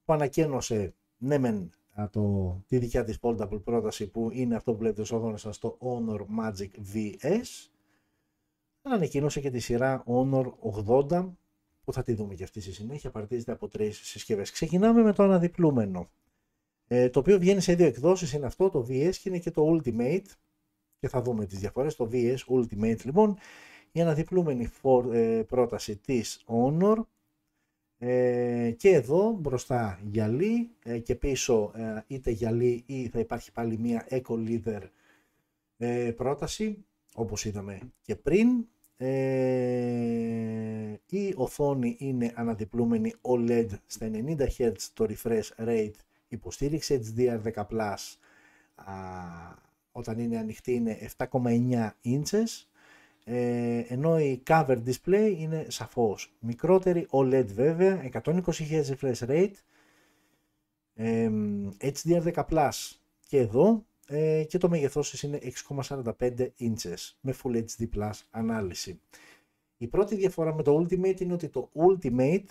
[0.04, 1.70] που ανακοίνωσε, ναι μεν,
[2.10, 5.78] το, τη δικιά της foldable πρόταση που είναι αυτό που βλέπετε στις οθόνες σας, το
[5.80, 7.68] Honor Magic VS,
[8.82, 10.52] αλλά ανακοίνωσε και τη σειρά Honor
[11.08, 11.30] 80,
[11.84, 14.50] που θα τη δούμε και αυτή στη συνέχεια, απαρτίζεται από τρεις συσκευές.
[14.50, 16.10] Ξεκινάμε με το αναδιπλούμενο,
[16.86, 19.66] ε, το οποίο βγαίνει σε δύο εκδόσεις, είναι αυτό το VS και είναι και το
[19.74, 20.26] Ultimate,
[21.00, 21.96] και θα δούμε τις διαφορές.
[21.96, 23.36] Το VS Ultimate λοιπόν,
[23.92, 24.68] η αναδιπλούμενη
[25.12, 26.96] ε, πρόταση της Honor
[27.98, 33.78] ε, και εδώ μπροστά γυαλί ε, και πίσω ε, είτε γυαλί ή θα υπάρχει πάλι
[33.78, 34.80] μια Eco Leader
[35.76, 36.84] ε, πρόταση
[37.14, 38.66] όπως είδαμε και πριν.
[41.06, 45.94] η οθόνη είναι αναδιπλούμενη OLED στα 90 Hz το refresh rate
[46.28, 47.94] υποστήριξη HDR10+,
[50.00, 52.70] όταν είναι ανοιχτή είναι 7,9 inches
[53.24, 59.52] ε, ενώ η cover display είναι σαφώς μικρότερη, OLED βέβαια, 120 Hz refresh rate,
[60.94, 61.30] ε,
[61.80, 62.70] HDR10+,
[63.26, 65.38] και εδώ ε, και το μέγεθός της είναι
[65.68, 66.12] 6,45
[66.60, 69.00] inches με Full HD Plus ανάλυση.
[69.76, 72.44] Η πρώτη διαφορά με το Ultimate είναι ότι το Ultimate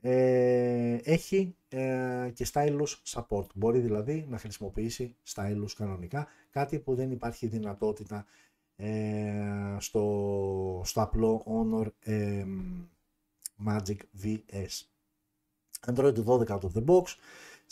[0.00, 3.46] ε, έχει ε, και stylus support.
[3.54, 8.26] Μπορεί δηλαδή να χρησιμοποιήσει stylus κανονικά, κάτι που δεν υπάρχει δυνατότητα
[8.76, 12.44] ε, στο, στο απλό Honor ε,
[13.66, 14.82] Magic VS.
[15.86, 17.04] Android 12 out of the box,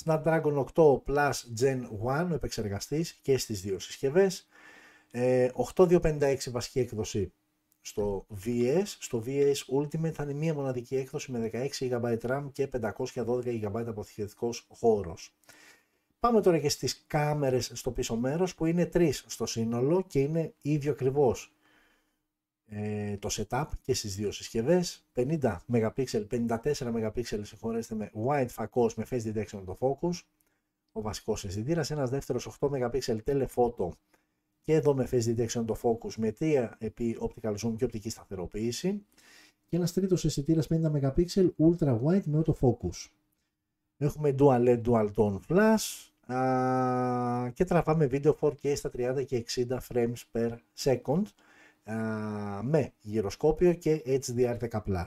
[0.05, 4.47] Snapdragon 8 Plus Gen 1 ο επεξεργαστής και στις δύο συσκευές,
[5.77, 7.33] 8256 βασική έκδοση
[7.89, 12.69] στο VS, στο VS Ultimate θα είναι μία μοναδική έκδοση με 16 GB RAM και
[12.83, 15.35] 512 GB αποθηκευτικός χώρος.
[16.21, 20.53] Πάμε τώρα και στις κάμερες στο πίσω μέρος που είναι τρεις στο σύνολο και είναι
[20.61, 21.53] ίδιο ακριβώς
[22.67, 28.95] ε, το setup και στις δύο συσκευές 50 MP, 54 MP συγχωρέστε με wide φακός
[28.95, 30.21] με face detection το focus
[30.93, 33.89] ο βασικός αισθητήρας, ένας δεύτερος 8 MP telephoto
[34.69, 39.05] και εδώ με face detection το focus με 3 επί optical zoom και οπτική σταθεροποίηση
[39.69, 41.25] και ένας τρίτος αισθητήρας 50 MP
[41.59, 43.07] ultra wide με auto focus.
[43.97, 49.79] Έχουμε dual LED dual tone flash α, και τραβάμε βίντεο 4K στα 30 και 60
[49.89, 51.23] frames per second
[51.85, 51.95] α,
[52.63, 55.05] με γυροσκόπιο και HDR10+.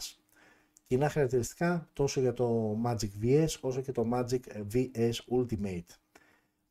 [0.88, 4.40] Κοινά χαρακτηριστικά τόσο για το Magic VS όσο και το Magic
[4.74, 6.01] VS Ultimate.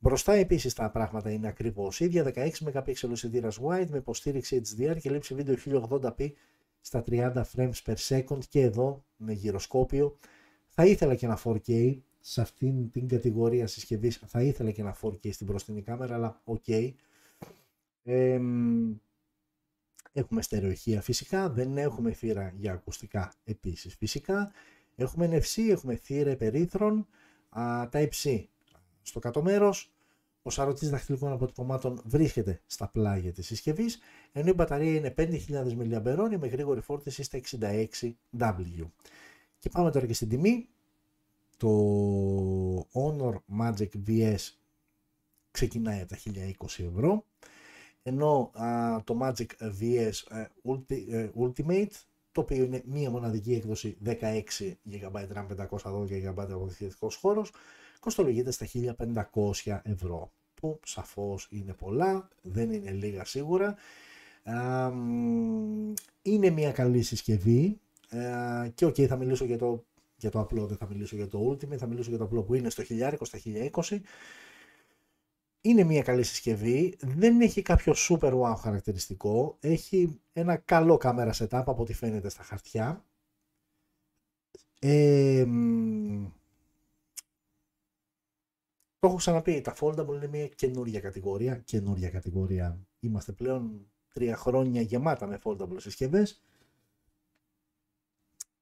[0.02, 2.32] Μπροστά επίσης τα πράγματα είναι ακριβώς ίδια.
[2.34, 6.32] 16 MP αισθητήρα wide με υποστήριξη HDR και λήψη βίντεο 1080p
[6.80, 10.18] στα 30 frames per second και εδώ με γυροσκόπιο.
[10.68, 14.22] Θα ήθελα και ένα 4K σε αυτήν την κατηγορία συσκευής.
[14.26, 16.62] Θα ήθελα και ένα 4K στην μπροστινή κάμερα, αλλά OK.
[16.66, 16.92] Okay.
[20.12, 24.52] έχουμε στέρεο ηχεία φυσικά, δεν έχουμε θύρα για ακουστικά επίσης φυσικά.
[24.96, 27.06] Έχουμε NFC, έχουμε θύρα περίθρων,
[27.50, 28.44] τα Type-C
[29.02, 29.92] στο κάτω μέρος.
[30.42, 33.98] Ο σαρωτής δαχτυλικών αποτυπωμάτων βρίσκεται στα πλάγια της συσκευής,
[34.32, 38.86] ενώ η μπαταρία είναι 5.000 mAh με γρήγορη φόρτιση στα 66W.
[39.58, 40.68] Και πάμε τώρα και στην τιμή.
[41.56, 41.68] Το
[42.92, 44.36] Honor Magic VS
[45.50, 47.24] ξεκινάει από τα 1020 ευρώ,
[48.02, 48.50] ενώ
[49.04, 49.46] το Magic
[49.80, 50.12] VS
[51.36, 51.92] Ultimate
[52.32, 54.12] το οποίο είναι μία μοναδική έκδοση 16
[54.90, 55.46] GB RAM
[55.82, 57.52] 512 GB αποθηκευτικός χώρος
[58.00, 58.66] κοστολογείται στα
[59.34, 63.76] 1500 ευρώ που σαφώς είναι πολλά, δεν είναι λίγα σίγουρα
[66.22, 69.84] είναι μια καλή συσκευή ε, και οκ θα μιλήσω για το,
[70.16, 72.54] για το απλό, δεν θα μιλήσω για το Ultimate, θα μιλήσω για το απλό που
[72.54, 73.38] είναι στο 1000, στα
[73.72, 73.98] 1020
[75.60, 81.48] είναι μια καλή συσκευή, δεν έχει κάποιο super wow χαρακτηριστικό, έχει ένα καλό κάμερα setup
[81.50, 83.04] από ό,τι φαίνεται στα χαρτιά.
[84.78, 85.46] Ε,
[89.00, 92.78] το έχω ξαναπεί, τα foldable είναι μια καινούργια κατηγορία, καινούργια κατηγορία.
[93.00, 96.42] Είμαστε πλέον τρία χρόνια γεμάτα με foldable συσκευές.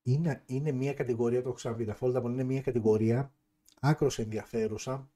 [0.03, 3.32] Είναι, είναι μια κατηγορία, το έχω ξαναπεί, τα foldable είναι μια κατηγορία
[3.80, 5.11] άκρος ενδιαφέρουσα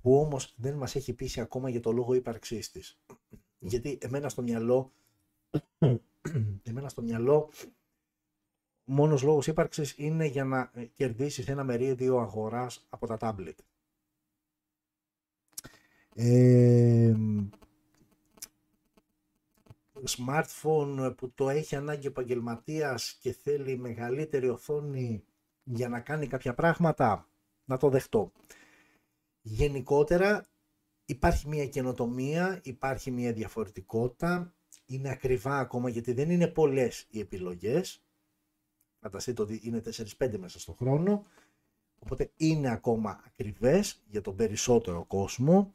[0.00, 3.00] που όμως δεν μας έχει πείσει ακόμα για το λόγο ύπαρξής της.
[3.58, 4.92] Γιατί εμένα στο μυαλό,
[6.62, 7.50] εμένα στο μυαλό,
[8.84, 13.54] μόνος λόγος ύπαρξης είναι για να κερδίσεις ένα μερίδιο αγοράς από τα tablet.
[16.14, 17.14] Ε,
[20.08, 25.24] smartphone που το έχει ανάγκη επαγγελματίας και θέλει μεγαλύτερη οθόνη
[25.64, 27.28] για να κάνει κάποια πράγματα,
[27.64, 28.32] να το δεχτώ.
[29.42, 30.46] Γενικότερα
[31.04, 34.54] υπάρχει μια καινοτομία, υπάρχει μια διαφορετικότητα,
[34.86, 38.02] είναι ακριβά ακόμα γιατί δεν είναι πολλές οι επιλογές,
[39.00, 39.82] φανταστείτε ότι είναι
[40.18, 41.26] 4-5 μέσα στον χρόνο,
[41.98, 45.70] οπότε είναι ακόμα ακριβές για τον περισσότερο κόσμο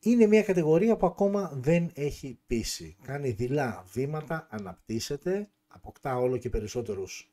[0.00, 2.96] είναι μια κατηγορία που ακόμα δεν έχει πείσει.
[3.02, 7.28] Κάνει δειλά βήματα, αναπτύσσεται, αποκτά όλο και περισσότερους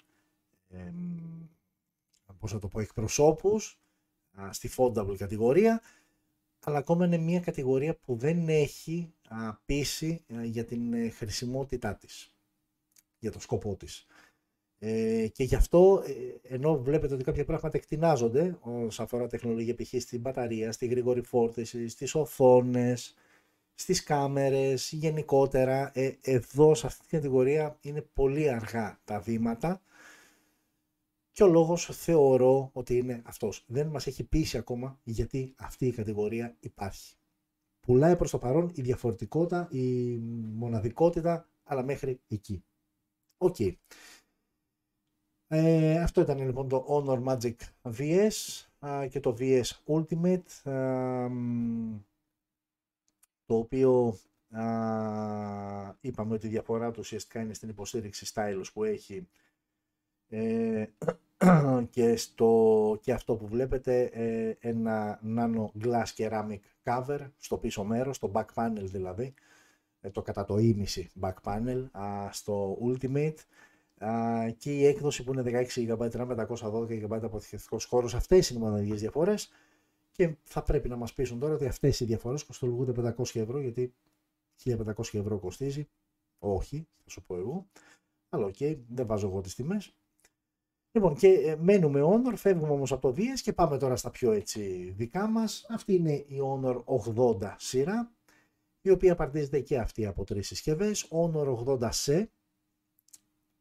[0.69, 0.93] ε,
[2.39, 3.79] πώς θα το πω, εκπροσώπους
[4.49, 5.81] στη foldable κατηγορία,
[6.59, 12.33] αλλά ακόμα είναι μια κατηγορία που δεν έχει α, πείσει για την ε, χρησιμότητά της,
[13.19, 14.05] για το σκοπό της.
[14.79, 19.93] Ε, και γι' αυτό, ε, ενώ βλέπετε ότι κάποια πράγματα εκτινάζονται όσον αφορά τεχνολογία, π.χ.
[20.01, 23.15] στην μπαταρία, στη γρήγορη φόρτιση, στις οθόνες,
[23.73, 29.81] στις κάμερες, γενικότερα, ε, εδώ σε αυτή την κατηγορία είναι πολύ αργά τα βήματα
[31.31, 33.63] και ο λόγος θεωρώ ότι είναι αυτός.
[33.67, 37.15] Δεν μας έχει πείσει ακόμα γιατί αυτή η κατηγορία υπάρχει.
[37.79, 40.17] Πουλάει προς το παρόν η διαφορετικότητα, η
[40.53, 42.63] μοναδικότητα, αλλά μέχρι εκεί.
[43.37, 43.55] Ok.
[43.59, 43.75] Okay.
[45.49, 47.55] Ε, αυτό ήταν λοιπόν το Honor Magic
[47.97, 48.65] VS
[49.09, 50.71] και το VS Ultimate
[53.45, 54.17] το οποίο
[56.01, 59.27] είπαμε ότι η διαφορά του ουσιαστικά είναι στην υποστήριξη stylus που έχει
[60.29, 60.85] ε,
[61.89, 68.19] και, στο, και αυτό που βλέπετε ε, ένα nano glass ceramic cover στο πίσω μέρος,
[68.19, 69.33] το back panel δηλαδή
[70.11, 71.85] το κατά το ήμισυ back panel
[72.31, 73.37] στο Ultimate
[74.57, 78.13] και η έκδοση που είναι 16 GB RAM, 512 GB αποθηκευτικός χώρος.
[78.13, 79.49] Αυτές είναι οι μοναδικές διαφορές
[80.11, 83.93] και θα πρέπει να μας πείσουν τώρα ότι αυτές οι διαφορές κοστολογούνται 500 ευρώ γιατί
[84.63, 85.87] 1500 ευρώ κοστίζει.
[86.39, 87.67] Όχι, θα σου πω εγώ.
[88.29, 89.95] Αλλά ok, okay, δεν βάζω εγώ τις τιμές.
[90.91, 94.31] Λοιπόν, και ε, μένουμε Honor, φεύγουμε όμως από το VS και πάμε τώρα στα πιο
[94.31, 95.65] έτσι δικά μας.
[95.69, 98.11] Αυτή είναι η Honor 80 σειρά,
[98.81, 101.07] η οποία απαρτίζεται και αυτή από τρεις συσκευές.
[101.11, 102.25] Honor 80C,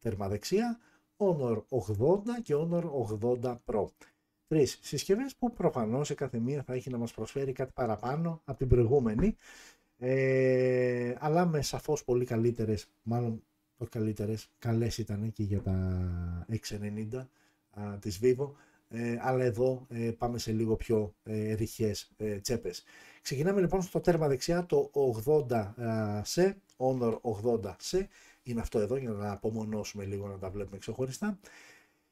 [0.07, 0.79] θερμαδεξία,
[1.17, 2.83] Honor 80 και Honor
[3.41, 3.85] 80 Pro.
[4.47, 8.57] Τρεις συσκευές που προφανώς σε κάθε μία θα έχει να μας προσφέρει κάτι παραπάνω από
[8.57, 9.35] την προηγούμενη,
[9.97, 13.43] ε, αλλά με σαφώς πολύ καλύτερες, μάλλον
[13.77, 17.27] όχι καλύτερες, καλές ήταν και για τα 690
[17.71, 18.51] α, της Vivo,
[18.89, 22.83] ε, αλλά εδώ ε, πάμε σε λίγο πιο ε, ρηχές ε, τσέπες.
[23.21, 24.91] Ξεκινάμε λοιπόν στο τέρμα δεξιά το
[25.25, 28.03] 80C, Honor 80C,
[28.51, 31.39] είναι αυτό εδώ για να απομονώσουμε λίγο να τα βλέπουμε ξεχωριστά.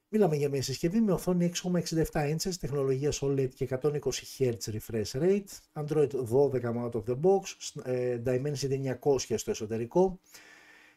[0.09, 3.99] Μιλάμε για μια συσκευή με οθόνη 6,67 inches, τεχνολογία OLED και 120
[4.37, 7.41] Hz refresh rate, Android 12 out of the box,
[7.83, 10.19] ε, Dimensity 900 στο εσωτερικό,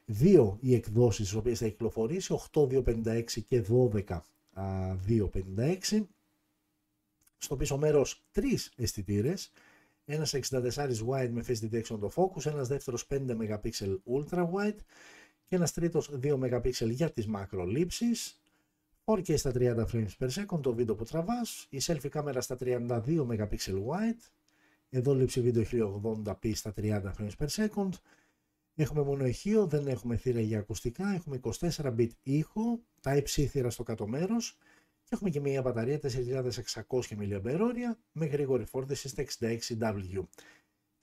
[0.05, 6.09] δύο οι εκδόσεις τις οποίες θα κυκλοφορήσει, 8256 και 12256.
[7.39, 9.51] Στο πίσω μέρος τρεις αισθητήρες,
[10.05, 13.71] ένας 64 wide με face detection το focus, ένας δεύτερος 5 MP
[14.07, 14.79] ultra wide
[15.49, 18.41] και ένας τρίτος 2 MP για τις μακρολήψεις,
[19.05, 23.27] 4K στα 30 frames per second το βίντεο που τραβάς, η selfie κάμερα στα 32
[23.27, 23.57] MP
[23.89, 24.31] wide,
[24.91, 25.65] εδώ λήψη βίντεο
[26.25, 27.89] 1080p στα 30 frames per second,
[28.75, 33.83] έχουμε μόνο ηχείο, δεν έχουμε θύρα για ακουστικά, έχουμε 24 bit ήχο, Type-C θύρα στο
[33.83, 34.59] κάτω μέρος.
[35.03, 40.23] Και έχουμε και μια μπαταρία 4600 mAh με γρήγορη φόρτιση στα 66W.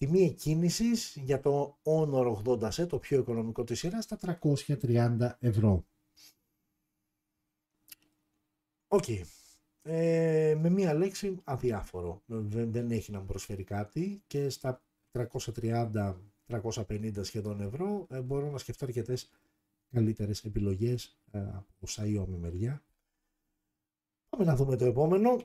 [0.06, 5.86] Τιμή εκκίνησης για το Honor 80 το πιο οικονομικό της σειράς, στα 330 ευρώ.
[8.88, 9.08] Οκ.
[9.82, 12.22] Ε, με μία λέξη αδιάφορο.
[12.26, 16.16] Δεν, δεν έχει να μου προσφέρει κάτι και στα 330-350
[17.22, 19.32] σχεδόν ευρώ ε, μπορώ να σκεφτώ αρκετές
[19.90, 22.84] καλύτερες επιλογές ε, από Xiaomi μεριά.
[24.30, 25.38] Πάμε να δούμε το επόμενο.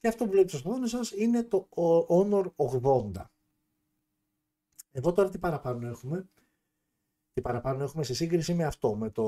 [0.00, 1.68] Και αυτό που βλέπετε στο σας είναι το
[2.08, 3.10] Honor 80.
[4.92, 6.28] Εδώ τώρα τι παραπάνω έχουμε;
[7.32, 9.24] Τι παραπάνω έχουμε σε σύγκριση με αυτό, με το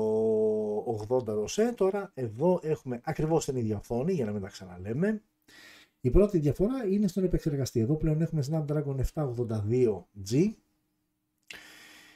[1.07, 1.73] 80 δοσέ.
[1.73, 5.23] Τώρα εδώ έχουμε ακριβώς την ίδια οθόνη για να μην τα ξαναλέμε.
[6.01, 7.79] Η πρώτη διαφορά είναι στον επεξεργαστή.
[7.79, 10.53] Εδώ πλέον έχουμε Snapdragon 782G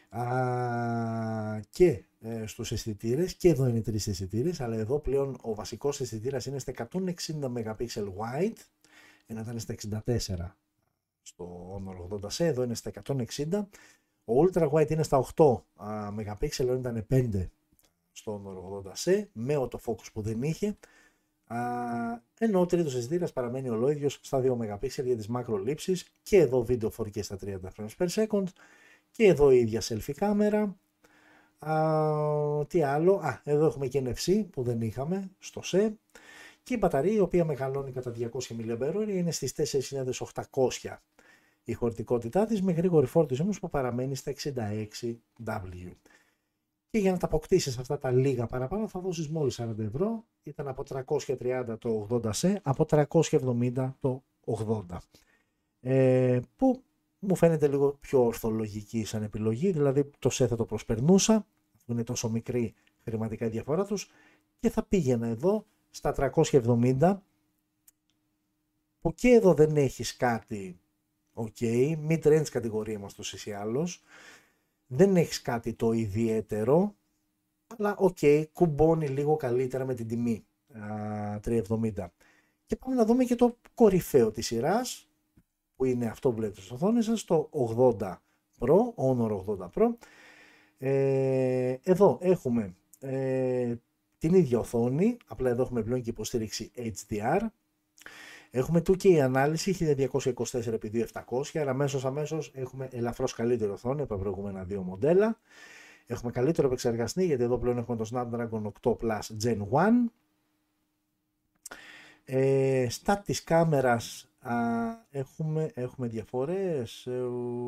[0.10, 2.07] α, και ε,
[2.46, 6.72] στους αισθητήρες και εδώ είναι τρεις αισθητήρες, αλλά εδώ πλέον ο βασικός αισθητήρας είναι στα
[6.72, 7.86] 160 MP
[8.18, 8.58] wide,
[9.26, 10.56] ενώ ήταν στα 64
[11.22, 13.68] στο Honor 80C, εδώ είναι στα 160.
[14.26, 15.64] Ο Ultra Wide είναι στα 8
[16.18, 17.48] MP, ενώ ήταν 5
[18.12, 20.78] στο Honor 80C, με autofocus που δεν είχε.
[21.48, 21.58] Α,
[22.40, 26.92] ενώ ο τρίτος αισθητήρας παραμένει ολόιδιος στα 2 MP για τις μακρολήψεις και εδώ βίντεο
[26.98, 28.44] 4K στα 30 frames per second
[29.12, 30.78] και εδώ η ίδια selfie κάμερα
[31.60, 35.94] Α, τι άλλο, α, εδώ έχουμε και NFC που δεν είχαμε στο SE
[36.64, 39.54] και η μπαταρία η οποία μεγαλώνει κατά 200 mAh είναι στις
[40.82, 40.98] 4800
[41.64, 45.92] η χωρητικότητά της με γρήγορη φόρτιση όμως που παραμένει στα 66W.
[46.90, 50.68] Και για να τα αποκτήσεις αυτά τα λίγα παραπάνω θα δώσεις μόλις 40 ευρώ, ήταν
[50.68, 54.98] από 330 το 80C, από 370 το 80.
[55.80, 56.84] Ε, που
[57.28, 61.46] μου φαίνεται λίγο πιο ορθολογική σαν επιλογή, δηλαδή το SE θα το προσπερνούσα,
[61.86, 62.74] που είναι τόσο μικρή
[63.04, 64.12] χρηματικά η διαφορά τους,
[64.60, 67.18] και θα πήγαινα εδώ στα 370,
[69.02, 70.80] που και εδώ δεν έχεις κάτι,
[71.34, 74.04] ok, mid-range κατηγορία είμαστε ούτως ή άλλως,
[74.88, 76.96] δεν έχεις κάτι το ιδιαίτερο,
[77.78, 80.46] αλλά ok, okay, κουμπώνει λίγο καλύτερα με την τιμή,
[81.42, 82.12] 370.
[82.66, 85.07] Και πάμε να δούμε και το κορυφαίο της σειράς,
[85.78, 87.50] που είναι αυτό που βλέπετε στο οθόνη σας, το
[88.00, 88.16] 80
[88.60, 89.96] Pro, Honor 80 Pro.
[90.78, 93.76] Ε, εδώ έχουμε ε,
[94.18, 97.40] την ίδια οθόνη, απλά εδώ έχουμε πλέον και υποστήριξη HDR.
[98.52, 104.82] Έχουμε 2K ανάλυση 1224x2700, άρα αμέσως αμέσως έχουμε ελαφρώς καλύτερη οθόνη από τα προηγούμενα δύο
[104.82, 105.40] μοντέλα.
[106.06, 109.88] Έχουμε καλύτερο επεξεργαστή γιατί εδώ πλέον έχουμε το Snapdragon 8 Plus Gen 1.
[112.24, 114.37] Ε, στα της κάμερας Α,
[115.10, 117.24] έχουμε, έχουμε διαφορές, ε,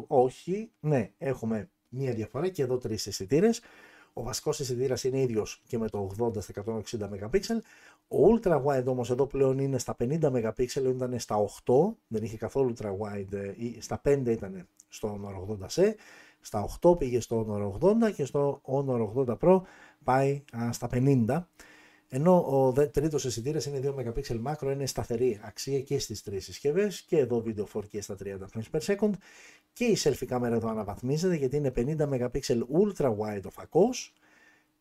[0.07, 3.61] όχι, ναι, έχουμε μία διαφορά και εδώ τρεις αισθητήρες.
[4.13, 7.39] Ο βασικός αισθητήρας είναι ίδιος και με το 80 στα 160 MP.
[8.07, 11.73] Ο Ultra Wide όμως εδώ πλέον είναι στα 50 MP, ήταν στα 8,
[12.07, 15.93] δεν είχε καθόλου Ultra Wide, ε, στα 5 ήταν στο Honor 80C,
[16.41, 19.61] στα 8 πήγε στο Honor 80 και στο Honor 80 Pro
[20.03, 21.43] πάει α, στα 50.
[22.11, 27.01] Ενώ ο τρίτος αισθητήρα είναι 2 MP μάκρο, είναι σταθερή αξία και στις τρεις συσκευές
[27.01, 29.11] και εδώ βίντεο 4K στα 30 frames per second.
[29.73, 32.39] Και η selfie κάμερα εδώ αναβαθμίζεται γιατί είναι 50 MP
[32.81, 33.89] ultra wide ο φακό.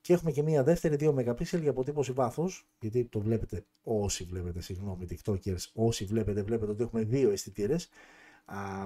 [0.00, 2.68] Και έχουμε και μία δεύτερη 2 MP για αποτύπωση βάθους.
[2.80, 7.76] Γιατί το βλέπετε, όσοι βλέπετε, συγγνώμη, TikTokers, όσοι βλέπετε, βλέπετε ότι έχουμε δύο αισθητήρε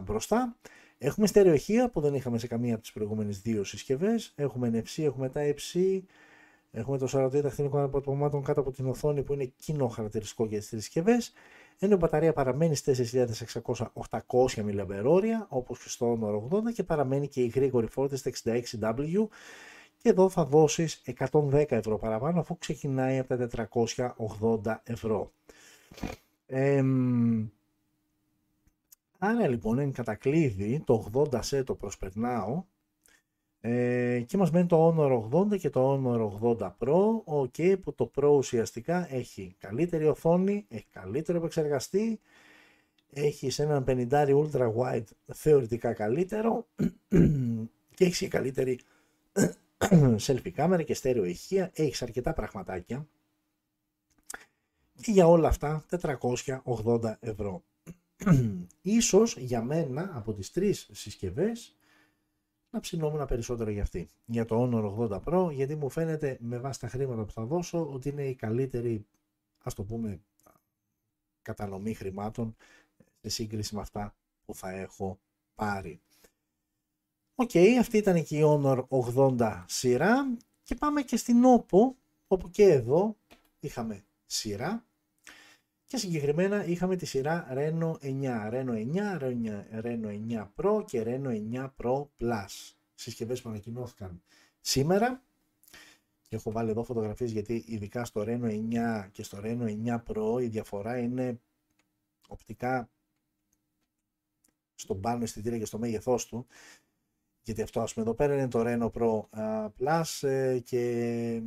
[0.05, 0.57] μπροστά.
[0.99, 4.32] Έχουμε στερεοχεία που δεν είχαμε σε καμία από τις προηγούμενες δύο συσκευές.
[4.36, 5.40] Έχουμε NFC, έχουμε τα
[5.72, 6.01] C,
[6.75, 10.68] Έχουμε το 42 ταχυδρομικών αποτυπωμάτων κάτω από την οθόνη που είναι κοινό χαρακτηριστικό για τις
[10.68, 11.16] συσκευέ.
[11.79, 13.83] Ενώ η μπαταρία παραμένει στις 4600-800
[14.57, 19.27] mAh όπως και στο Honor 80 και παραμένει και η γρήγορη φόρτιση στα 66W.
[19.99, 23.68] Και εδώ θα δώσεις 110 ευρώ παραπάνω αφού ξεκινάει από τα
[24.62, 25.33] 480 ευρώ.
[26.47, 26.83] Ε,
[29.18, 32.64] άρα λοιπόν εν κατακλείδη το 80 σε το προσπερνάω
[33.65, 38.11] ε, και μας μένει το Honor 80 και το Honor 80 Pro, ok, που το
[38.15, 42.21] Pro ουσιαστικά έχει καλύτερη οθόνη, έχει καλύτερο επεξεργαστή,
[43.13, 46.67] έχει σε έναν 50 ultra wide θεωρητικά καλύτερο
[47.97, 48.79] και έχεις καλύτερη
[50.27, 53.07] selfie κάμερα και στέρεο ηχεία, έχεις αρκετά πραγματάκια.
[55.03, 55.85] Και για όλα αυτά
[56.65, 57.63] 480 ευρώ.
[58.83, 61.77] Ίσως για μένα από τις τρεις συσκευές
[62.73, 64.09] να ψηνόμουν περισσότερο για αυτή.
[64.25, 67.91] Για το Honor 80 Pro, γιατί μου φαίνεται με βάση τα χρήματα που θα δώσω
[67.93, 69.07] ότι είναι η καλύτερη,
[69.62, 70.20] ας το πούμε,
[71.43, 72.57] κατανομή χρημάτων
[73.20, 74.14] σε σύγκριση με αυτά
[74.45, 75.18] που θα έχω
[75.55, 76.01] πάρει.
[77.35, 81.95] Ok, okay, αυτή ήταν και η Honor 80 σειρά και πάμε και στην Oppo,
[82.27, 83.16] όπου και εδώ
[83.61, 84.85] είχαμε σειρά
[85.93, 91.70] Και συγκεκριμένα είχαμε τη σειρά Reno 9, Reno 9, Reno 9 Pro και Reno 9
[91.76, 92.72] Pro Plus.
[92.95, 94.22] Συσκευές που ανακοινώθηκαν
[94.61, 95.22] σήμερα.
[96.28, 100.43] Και έχω βάλει εδώ φωτογραφίες γιατί ειδικά στο Reno 9 και στο Reno 9 Pro
[100.43, 101.40] η διαφορά είναι
[102.28, 102.90] οπτικά
[104.74, 106.47] στον πάνω αισθητήρα και στο μέγεθός του
[107.43, 109.26] γιατί αυτό ας πούμε εδώ πέρα είναι το Reno Pro
[109.78, 110.80] Plus ε, και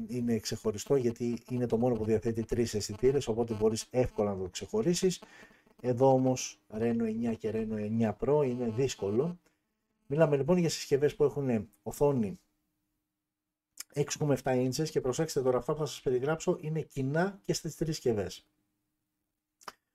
[0.08, 4.50] είναι ξεχωριστό γιατί είναι το μόνο που διαθέτει τρεις αισθητήρες, οπότε μπορείς εύκολα να το
[4.50, 5.22] ξεχωρίσεις.
[5.82, 9.40] Εδώ όμως Reno 9 και Reno 9 Pro είναι δύσκολο.
[10.08, 12.40] Μιλάμε λοιπόν για συσκευές που έχουν οθόνη
[13.94, 17.96] 6,7 inches και προσέξτε τώρα αυτά που θα σας περιγράψω είναι κοινά και στις τρεις
[17.96, 18.46] συσκευές.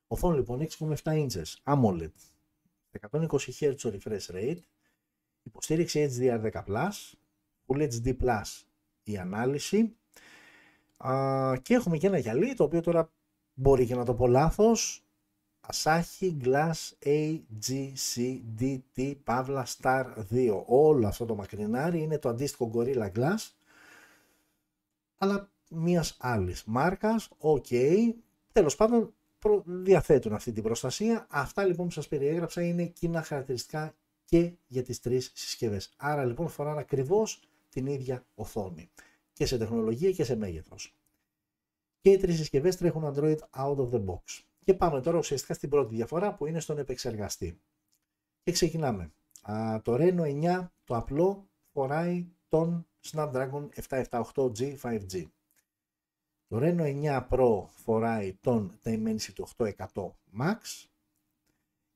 [0.07, 2.11] Οθόνη λοιπόν 6,7 inches AMOLED
[3.11, 3.27] 120
[3.59, 4.59] Hz refresh rate
[5.43, 6.89] υποστήριξη HDR10+,
[7.67, 8.41] Full HD+,
[9.03, 9.95] η ανάλυση.
[11.61, 13.11] Και έχουμε και ένα γυαλί το οποίο τώρα
[13.53, 15.05] μπορεί και να το πω λάθος.
[15.73, 23.11] Asahi Glass AGC DT Pavla Star 2 όλο αυτό το μακρινάρι είναι το αντίστοιχο Gorilla
[23.11, 23.49] Glass
[25.17, 27.73] αλλά μιας άλλης μάρκας, ok,
[28.51, 29.13] τέλος πάντων
[29.65, 31.27] διαθέτουν αυτή την προστασία.
[31.29, 33.95] Αυτά λοιπόν που σας περιέγραψα είναι κοινά χαρακτηριστικά
[34.31, 35.93] και για τις τρεις συσκευές.
[35.97, 38.91] Άρα λοιπόν φοράνε ακριβώς την ίδια οθόνη
[39.33, 40.95] και σε τεχνολογία και σε μέγεθος.
[42.01, 44.41] Και οι τρεις συσκευές τρέχουν Android out of the box.
[44.63, 47.61] Και πάμε τώρα ουσιαστικά στην πρώτη διαφορά που είναι στον επεξεργαστή.
[48.43, 49.11] Και ξεκινάμε.
[49.41, 55.25] Α, το Reno 9 το απλό φοράει τον Snapdragon 778G 5G.
[56.47, 59.75] Το Reno 9 Pro φοράει τον Dimensity 8100
[60.39, 60.85] Max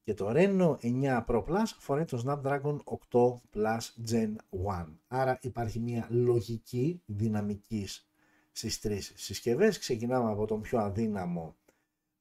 [0.06, 2.78] και το Reno 9 Pro Plus φοράει το Snapdragon
[3.12, 4.36] 8 Plus Gen
[4.68, 4.86] 1.
[5.08, 8.10] Άρα υπάρχει μια λογική δυναμικής
[8.52, 9.80] στις τρεις συσκευές.
[9.80, 11.56] Ξεκινάμε από τον πιο αδύναμο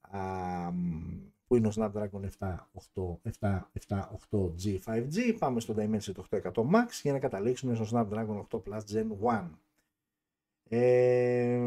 [0.00, 0.20] α,
[1.46, 2.28] που είναι ο Snapdragon
[3.40, 5.36] 778G 5G.
[5.38, 9.44] Πάμε στο Dimensity 8100 Max για να καταλήξουμε στο Snapdragon 8 Plus Gen 1.
[10.68, 11.60] Ε,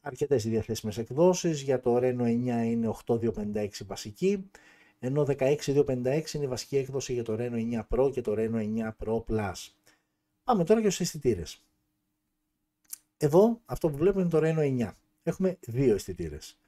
[0.00, 1.62] αρκετές οι διαθέσιμες εκδόσεις.
[1.62, 2.26] Για το Reno 9
[2.64, 4.50] είναι 8256 βασική
[4.98, 8.90] ενώ 16256 είναι η βασική έκδοση για το Reno 9 Pro και το Reno 9
[9.04, 9.68] Pro Plus.
[10.44, 11.62] Πάμε τώρα για τους αισθητήρες.
[13.16, 14.92] Εδώ αυτό που βλέπουμε είναι το Reno 9.
[15.22, 16.58] Έχουμε δύο αισθητήρες.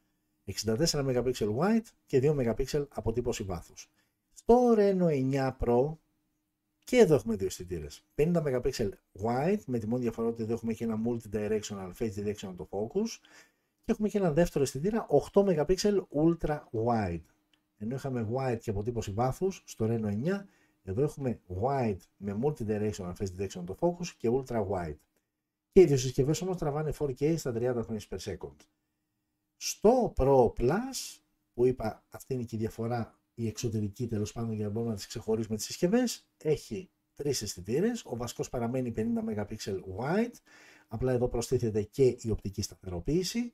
[0.44, 3.90] 64 MP wide και 2 MP αποτύπωση βάθους.
[4.34, 5.96] Στο Reno 9 Pro
[6.84, 8.04] και εδώ έχουμε δύο αισθητήρες.
[8.14, 8.88] 50 MP
[9.22, 13.08] wide με τη μόνη διαφορά ότι εδώ έχουμε και ένα multi-directional face directional το focus
[13.84, 15.76] και έχουμε και ένα δεύτερο αισθητήρα 8 MP
[16.14, 17.20] ultra wide
[17.78, 20.44] ενώ είχαμε wide και αποτύπωση βάθους στο Reno 9,
[20.82, 24.98] εδώ έχουμε wide με multi-directional face detection το focus και ultra wide.
[25.72, 28.56] Και οι δύο συσκευές όμως τραβάνε 4K στα 30 frames per second.
[29.56, 31.20] Στο Pro Plus,
[31.54, 34.96] που είπα αυτή είναι και η διαφορά η εξωτερική τέλος πάντων για να μπορούμε να
[34.96, 38.02] τις ξεχωρίσουμε τις συσκευές, έχει τρεις αισθητήρες.
[38.04, 39.56] Ο βασικός παραμένει 50 MP
[39.98, 40.34] wide,
[40.88, 43.52] απλά εδώ προστίθεται και η οπτική σταθεροποίηση.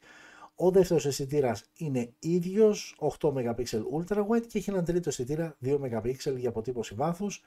[0.55, 5.79] Ο δεύτερος αισθητήρας είναι ίδιος, 8 MP ultra wide και έχει έναν τρίτο αισθητήρα 2
[5.79, 7.43] MP για αποτύπωση βάθους.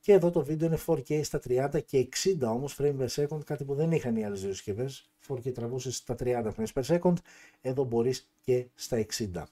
[0.00, 3.64] Και εδώ το βίντεο είναι 4K στα 30 και 60 όμως frame per second, κάτι
[3.64, 5.10] που δεν είχαν οι άλλες δύο συσκευές.
[5.28, 7.14] 4K τραβούσες στα 30 frames per second,
[7.60, 9.46] εδώ μπορείς και στα 60.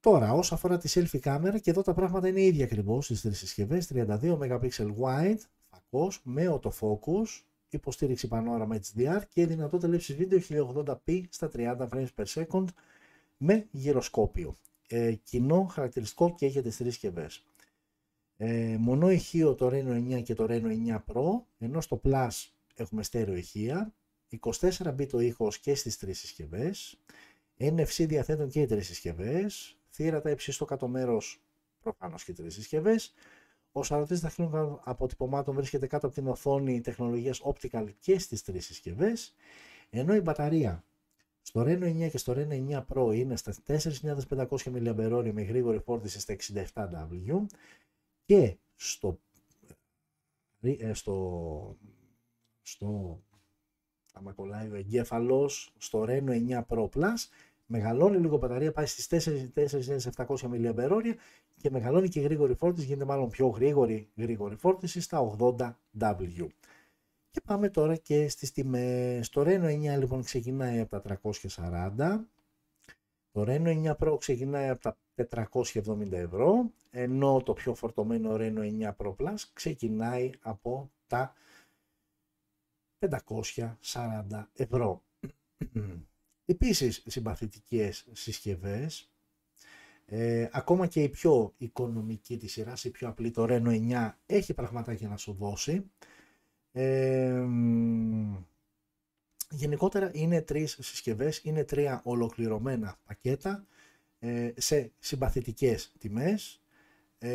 [0.00, 3.38] Τώρα, όσο αφορά τη selfie κάμερα, και εδώ τα πράγματα είναι ίδια ακριβώς στις τρεις
[3.38, 3.86] συσκευές.
[3.86, 5.40] 32 MP wide,
[5.70, 12.24] φακός, με autofocus, υποστήριξη πανόραμα HDR και δυνατότητα λήψης βίντεο 1080p στα 30 frames per
[12.24, 12.64] second
[13.36, 14.58] με γυροσκόπιο.
[14.88, 17.44] Ε, κοινό χαρακτηριστικό και για τις τρεις συσκευές.
[18.36, 22.28] Ε, μονό ηχείο το Reno 9 και το Reno 9 Pro, ενώ στο Plus
[22.74, 23.94] έχουμε στέρεο ηχεία,
[24.28, 26.98] 24 το ήχος και στις τρεις συσκευές,
[27.58, 31.42] NFC διαθέτουν και οι τρεις συσκευές, θύρα τα υψί στο κάτω μέρος
[31.80, 33.12] προφανώς και τρεις συσκευές,
[33.76, 39.34] ο σαρωτής δαχτυλικών αποτυπωμάτων βρίσκεται κάτω από την οθόνη τεχνολογίας Optical και στις τρεις συσκευές,
[39.90, 40.84] ενώ η μπαταρία
[41.42, 46.20] στο Reno 9 και στο Reno 9 Pro είναι στα 4.500 mAh με γρήγορη φόρτιση
[46.20, 46.36] στα
[46.74, 47.46] 67W
[48.24, 49.20] και στο,
[50.60, 51.76] ε, στο,
[52.62, 53.20] στο
[54.12, 57.28] άμα κολλάει ο εγκέφαλος, στο Reno 9 Pro Plus
[57.66, 59.08] μεγαλώνει λίγο μπαταρία, πάει στις
[60.16, 61.14] 4.700 mAh
[61.64, 66.46] και μεγαλώνει και η γρήγορη φόρτιση, γίνεται μάλλον πιο γρήγορη γρήγορη φόρτιση στα 80W.
[67.30, 69.28] Και πάμε τώρα και στις τιμές.
[69.28, 72.20] Το Reno 9 λοιπόν ξεκινάει από τα 340,
[73.30, 74.96] το Reno 9 Pro ξεκινάει από τα
[75.30, 81.34] 470 ευρώ, ενώ το πιο φορτωμένο Reno 9 Pro Plus ξεκινάει από τα
[82.98, 85.02] 540 ευρώ.
[86.44, 89.13] Επίσης συμπαθητικές συσκευές,
[90.16, 94.54] ε, ακόμα και η πιο οικονομική της σειράς, η πιο απλή, το Reno 9, έχει
[94.54, 95.90] πραγματάκια να σου δώσει.
[96.72, 97.44] Ε,
[99.50, 103.66] γενικότερα είναι τρεις συσκευές, είναι τρία ολοκληρωμένα πακέτα
[104.18, 106.62] ε, σε συμπαθητικές τιμές.
[107.18, 107.28] Ε,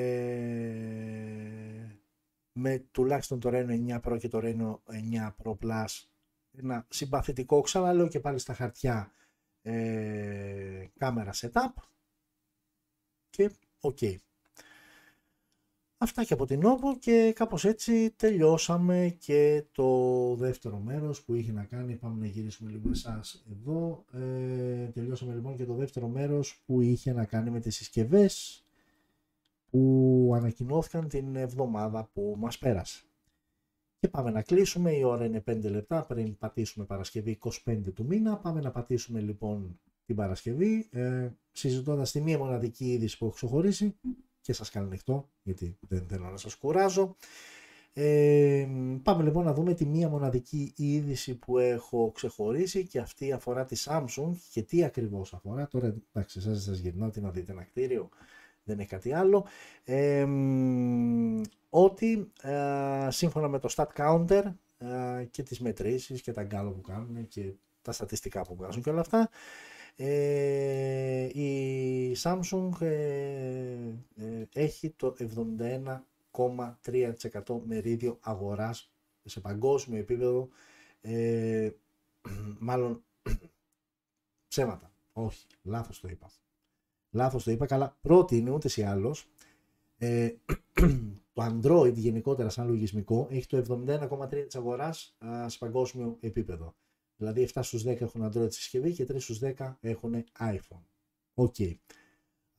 [2.51, 4.79] με τουλάχιστον το Reno 9 Pro και το Reno
[5.23, 5.85] 9 Pro Plus
[6.57, 9.11] ένα συμπαθητικό, ξαναλέω και πάλι στα χαρτιά,
[9.61, 11.89] ε, κάμερα setup
[13.39, 14.15] και ok.
[15.97, 21.51] Αυτά και από την OPPO και κάπως έτσι τελειώσαμε και το δεύτερο μέρος που είχε
[21.51, 26.61] να κάνει, πάμε να γυρίσουμε λίγο εσάς εδώ, ε, τελειώσαμε λοιπόν και το δεύτερο μέρος
[26.65, 28.63] που είχε να κάνει με τις συσκευές
[29.69, 33.03] που ανακοινώθηκαν την εβδομάδα που μας πέρασε.
[33.99, 38.37] Και πάμε να κλείσουμε, η ώρα είναι 5 λεπτά πριν πατήσουμε Παρασκευή 25 του μήνα.
[38.37, 39.79] Πάμε να πατήσουμε λοιπόν
[40.09, 43.95] την Παρασκευή, ε, συζητώντας τη μία μοναδική είδηση που έχω ξεχωρίσει
[44.41, 47.15] και σας κάνω ανοιχτό, γιατί δεν θέλω να σας κουράζω.
[47.93, 48.67] Ε,
[49.03, 53.83] πάμε λοιπόν να δούμε τη μία μοναδική είδηση που έχω ξεχωρίσει και αυτή αφορά τη
[53.85, 55.67] Samsung και τι ακριβώς αφορά.
[55.67, 58.09] Τώρα εντάξει σας, σας γυρνάω τι να δείτε ένα κτίριο
[58.63, 59.45] δεν έχει κάτι άλλο,
[59.83, 60.27] ε,
[61.69, 64.43] ότι ε, σύμφωνα με το stat counter
[64.77, 68.89] ε, και τις μετρήσεις και τα γκάλο που κάνουν και τα στατιστικά που βγάζουν και
[68.89, 69.29] όλα αυτά,
[69.95, 72.69] ε, η Samsung
[74.53, 75.15] έχει το
[76.31, 78.91] 71,3% μερίδιο αγοράς
[79.23, 80.49] σε παγκόσμιο επίπεδο,
[82.59, 83.03] μάλλον
[84.47, 86.31] ψέματα, όχι, λάθος το είπα.
[87.11, 89.27] Λάθος το είπα, καλά πρώτη είναι ούτως ή άλλως.
[89.97, 90.33] Ε,
[91.33, 95.15] το Android γενικότερα σαν λογισμικό έχει το 71,3% της αγοράς
[95.45, 96.75] σε παγκόσμιο επίπεδο.
[97.19, 100.83] Δηλαδή 7 στους 10 έχουν Android συσκευή και 3 στους 10 έχουν iPhone.
[101.33, 101.55] Ok.
[101.57, 101.75] Okay.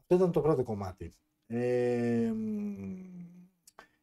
[0.00, 1.12] Αυτό ήταν το πρώτο κομμάτι.
[1.46, 2.32] Ε,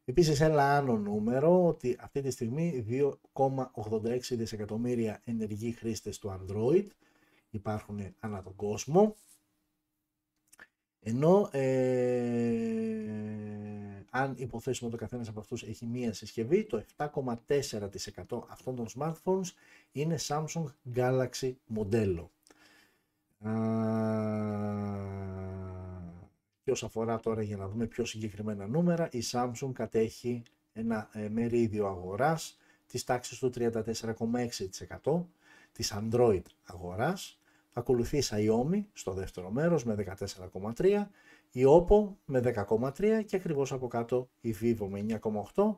[0.04, 6.86] επίσης ένα άλλο νούμερο ότι αυτή τη στιγμή 2,86 δισεκατομμύρια ενεργοί χρήστες του Android
[7.50, 9.16] υπάρχουν ανά τον κόσμο
[11.00, 12.98] ενώ ε,
[14.10, 19.52] αν υποθέσουμε ότι ο καθένας από αυτούς έχει μία συσκευή, το 7,4% αυτών των smartphones
[19.92, 22.30] είναι Samsung Galaxy μοντέλο.
[26.64, 30.42] και όσον αφορά τώρα για να δούμε πιο συγκεκριμένα νούμερα, η Samsung κατέχει
[30.72, 35.24] ένα ε, μερίδιο αγοράς της τάξης του 34,6%
[35.72, 37.38] της Android αγοράς
[37.72, 40.16] ακολουθεί η Xiaomi στο δεύτερο μέρος με
[40.74, 41.06] 14,3,
[41.50, 45.20] η Oppo με 10,3 και ακριβώς από κάτω η Vivo με
[45.54, 45.76] 9,8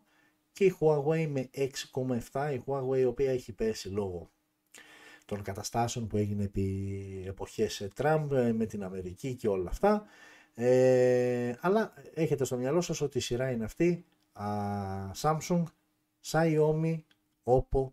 [0.52, 4.30] και η Huawei με 6,7, η Huawei η οποία έχει πέσει λόγω
[5.24, 10.04] των καταστάσεων που έγινε επί εποχές Trump ε, με την Αμερική και όλα αυτά.
[10.54, 14.46] Ε, αλλά έχετε στο μυαλό σας ότι η σειρά είναι αυτή α,
[15.22, 15.62] Samsung,
[16.30, 16.98] Xiaomi,
[17.44, 17.90] Oppo,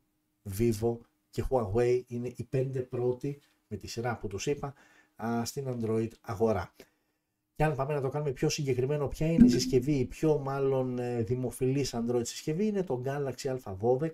[0.57, 0.97] Vivo
[1.29, 4.73] και Huawei είναι οι πέντε πρώτοι με τη σειρά που τους είπα
[5.43, 6.73] στην Android αγορά.
[7.55, 10.99] Και αν πάμε να το κάνουμε πιο συγκεκριμένο, ποια είναι η συσκευή, η πιο μάλλον
[10.99, 14.09] ε, δημοφιλής Android συσκευή είναι το Galaxy A12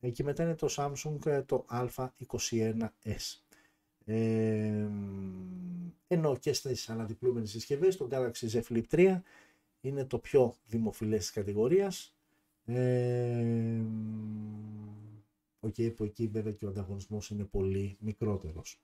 [0.00, 2.78] ε, και μετά είναι το Samsung ε, το A21s.
[4.04, 4.86] Ε,
[6.08, 9.20] ενώ και στις αναδιπλούμενες συσκευές το Galaxy Z Flip 3
[9.80, 12.14] είναι το πιο δημοφιλές της κατηγορίας.
[12.64, 13.82] Ε,
[15.68, 18.80] okay, που εκεί βέβαια και ο ανταγωνισμός είναι πολύ μικρότερος.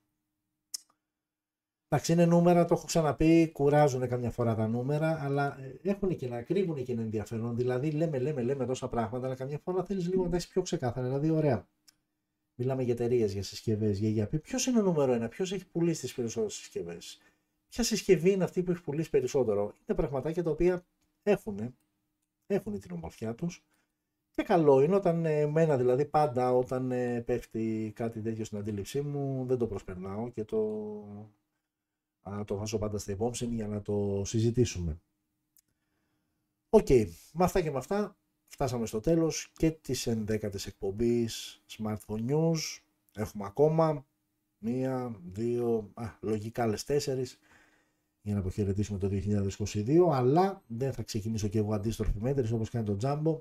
[1.89, 6.28] Εντάξει, είναι νούμερα, το έχω ξαναπεί, κουράζουν καμιά φορά τα νούμερα, αλλά ε, έχουν και
[6.28, 7.57] να κρύβουν και ένα ενδιαφέρον.
[7.57, 10.62] Δηλαδή, λέμε, λέμε, λέμε τόσα πράγματα, αλλά καμιά φορά θέλεις λίγο να τα έχεις πιο
[10.62, 11.07] ξεκάθαρα.
[11.07, 11.68] Δηλαδή, ωραία.
[12.55, 16.01] Μιλάμε για εταιρείες, για συσκευές, για για Ποιος είναι ο νούμερο ένα, ποιος έχει πουλήσει
[16.01, 17.18] τις περισσότερες συσκευές;
[17.68, 20.87] Ποια συσκευή είναι αυτή που έχει πουλήσει περισσότερο; Είναι πραγματάκια τα οποία
[21.22, 21.76] έχουν,
[22.47, 23.64] έχουν την ομορφιά τους,
[24.35, 29.01] και καλό είναι όταν ε, εμένα δηλαδή πάντα όταν ε, πέφτει κάτι τέτοιο στην αντίληψή
[29.01, 30.59] μου δεν το προσπερνάω και το,
[32.22, 35.01] α, το βάζω πάντα στα υπόψη για να το συζητήσουμε.
[36.68, 37.09] Ok, okay.
[37.32, 38.16] με αυτά και με αυτά
[38.47, 42.80] φτάσαμε στο τέλος και της 11ης εκπομπής Smartphone News.
[43.12, 44.07] Έχουμε ακόμα
[44.59, 47.39] μία, δύο, α, λογικά άλλες τέσσερις
[48.20, 52.85] για να αποχαιρετήσουμε το 2022, αλλά δεν θα ξεκινήσω και εγώ αντίστροφη μέτρηση όπως κάνει
[52.85, 53.41] το Jumbo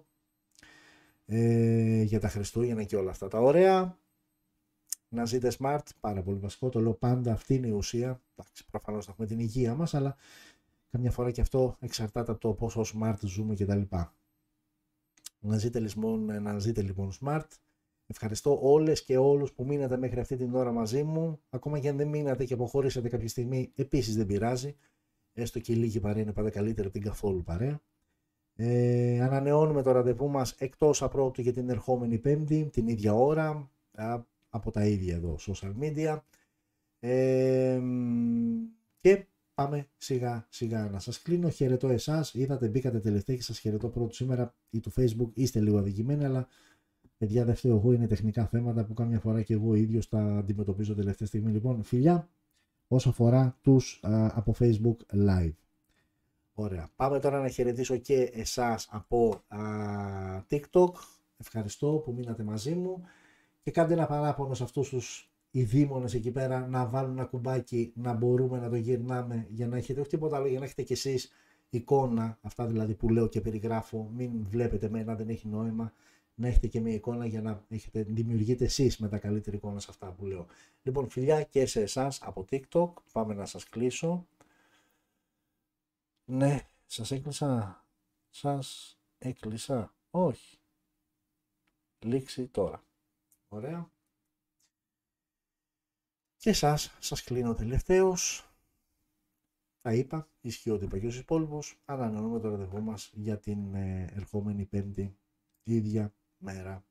[1.26, 3.98] ε, για τα Χριστούγεννα και όλα αυτά τα ωραία.
[5.10, 8.22] Να ζείτε smart, πάρα πολύ βασικό, το λέω πάντα, αυτή είναι η ουσία.
[8.36, 10.16] Εντάξει, προφανώς θα έχουμε την υγεία μας, αλλά
[10.92, 13.82] καμιά φορά και αυτό εξαρτάται από το πόσο smart ζούμε κτλ.
[15.40, 17.48] Να ζείτε λοιπόν, να ζείτε λοιπόν smart,
[18.06, 21.42] Ευχαριστώ όλες και όλους που μείνατε μέχρι αυτή την ώρα μαζί μου.
[21.50, 24.76] Ακόμα και αν δεν μείνατε και αποχωρήσατε κάποια στιγμή, επίσης δεν πειράζει.
[25.34, 27.82] Έστω και η λίγη παρέα είναι πάντα καλύτερη από την καθόλου παρέα.
[28.56, 33.72] Ε, ανανεώνουμε το ραντεβού μας εκτός απρόπτου για την ερχόμενη πέμπτη, την ίδια ώρα,
[34.50, 36.20] από τα ίδια εδώ social media.
[37.00, 37.82] Ε,
[39.00, 41.50] και πάμε σιγά σιγά να σας κλείνω.
[41.50, 45.78] Χαιρετώ εσάς, είδατε μπήκατε τελευταία και σας χαιρετώ πρώτο σήμερα ή του facebook, είστε λίγο
[45.78, 46.48] αδικημένοι, αλλά
[47.18, 50.96] παιδιά δεν φταίω εγώ, είναι τεχνικά θέματα που κάμια φορά και εγώ ίδιος τα αντιμετωπίζω
[50.96, 51.52] τελευταία στιγμή.
[51.52, 52.30] Λοιπόν, φιλιά,
[52.88, 54.00] όσο αφορά τους
[54.34, 55.54] από facebook live.
[56.54, 56.90] Ωραία.
[56.96, 59.60] Πάμε τώρα να χαιρετήσω και εσάς από α,
[60.50, 60.92] TikTok.
[61.38, 63.04] Ευχαριστώ που μείνατε μαζί μου
[63.64, 67.92] και κάντε ένα παράπονο σε αυτούς τους οι δήμονες εκεί πέρα να βάλουν ένα κουμπάκι
[67.96, 70.94] να μπορούμε να το γυρνάμε για να έχετε όχι τίποτα άλλο για να έχετε κι
[70.94, 71.32] εσείς
[71.70, 75.94] εικόνα αυτά δηλαδή που λέω και περιγράφω μην βλέπετε μένα δεν έχει νόημα
[76.36, 79.88] να έχετε και μια εικόνα για να έχετε, δημιουργείτε εσείς με τα καλύτερη εικόνα σε
[79.90, 80.46] αυτά που λέω.
[80.84, 84.28] Λοιπόν φιλιά και σε εσάς από TikTok, πάμε να σας κλείσω.
[86.26, 87.84] Ναι, σας έκλεισα,
[88.30, 90.58] σας έκλεισα, όχι.
[92.00, 92.84] Λήξη τώρα.
[93.48, 93.92] Ωραία.
[96.38, 98.48] Και εσάς σας κλείνω τελευταίος.
[99.82, 101.82] Τα είπα, ισχύει ότι είπα και στους υπόλοιπους.
[101.86, 105.18] Ανανεώνουμε το ραντεβού μας για την ε, ερχόμενη πέμπτη
[105.64, 106.86] ίδια μέρα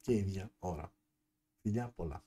[0.00, 0.92] και ίδια ώρα.
[1.60, 2.24] Φιλιά πολλά.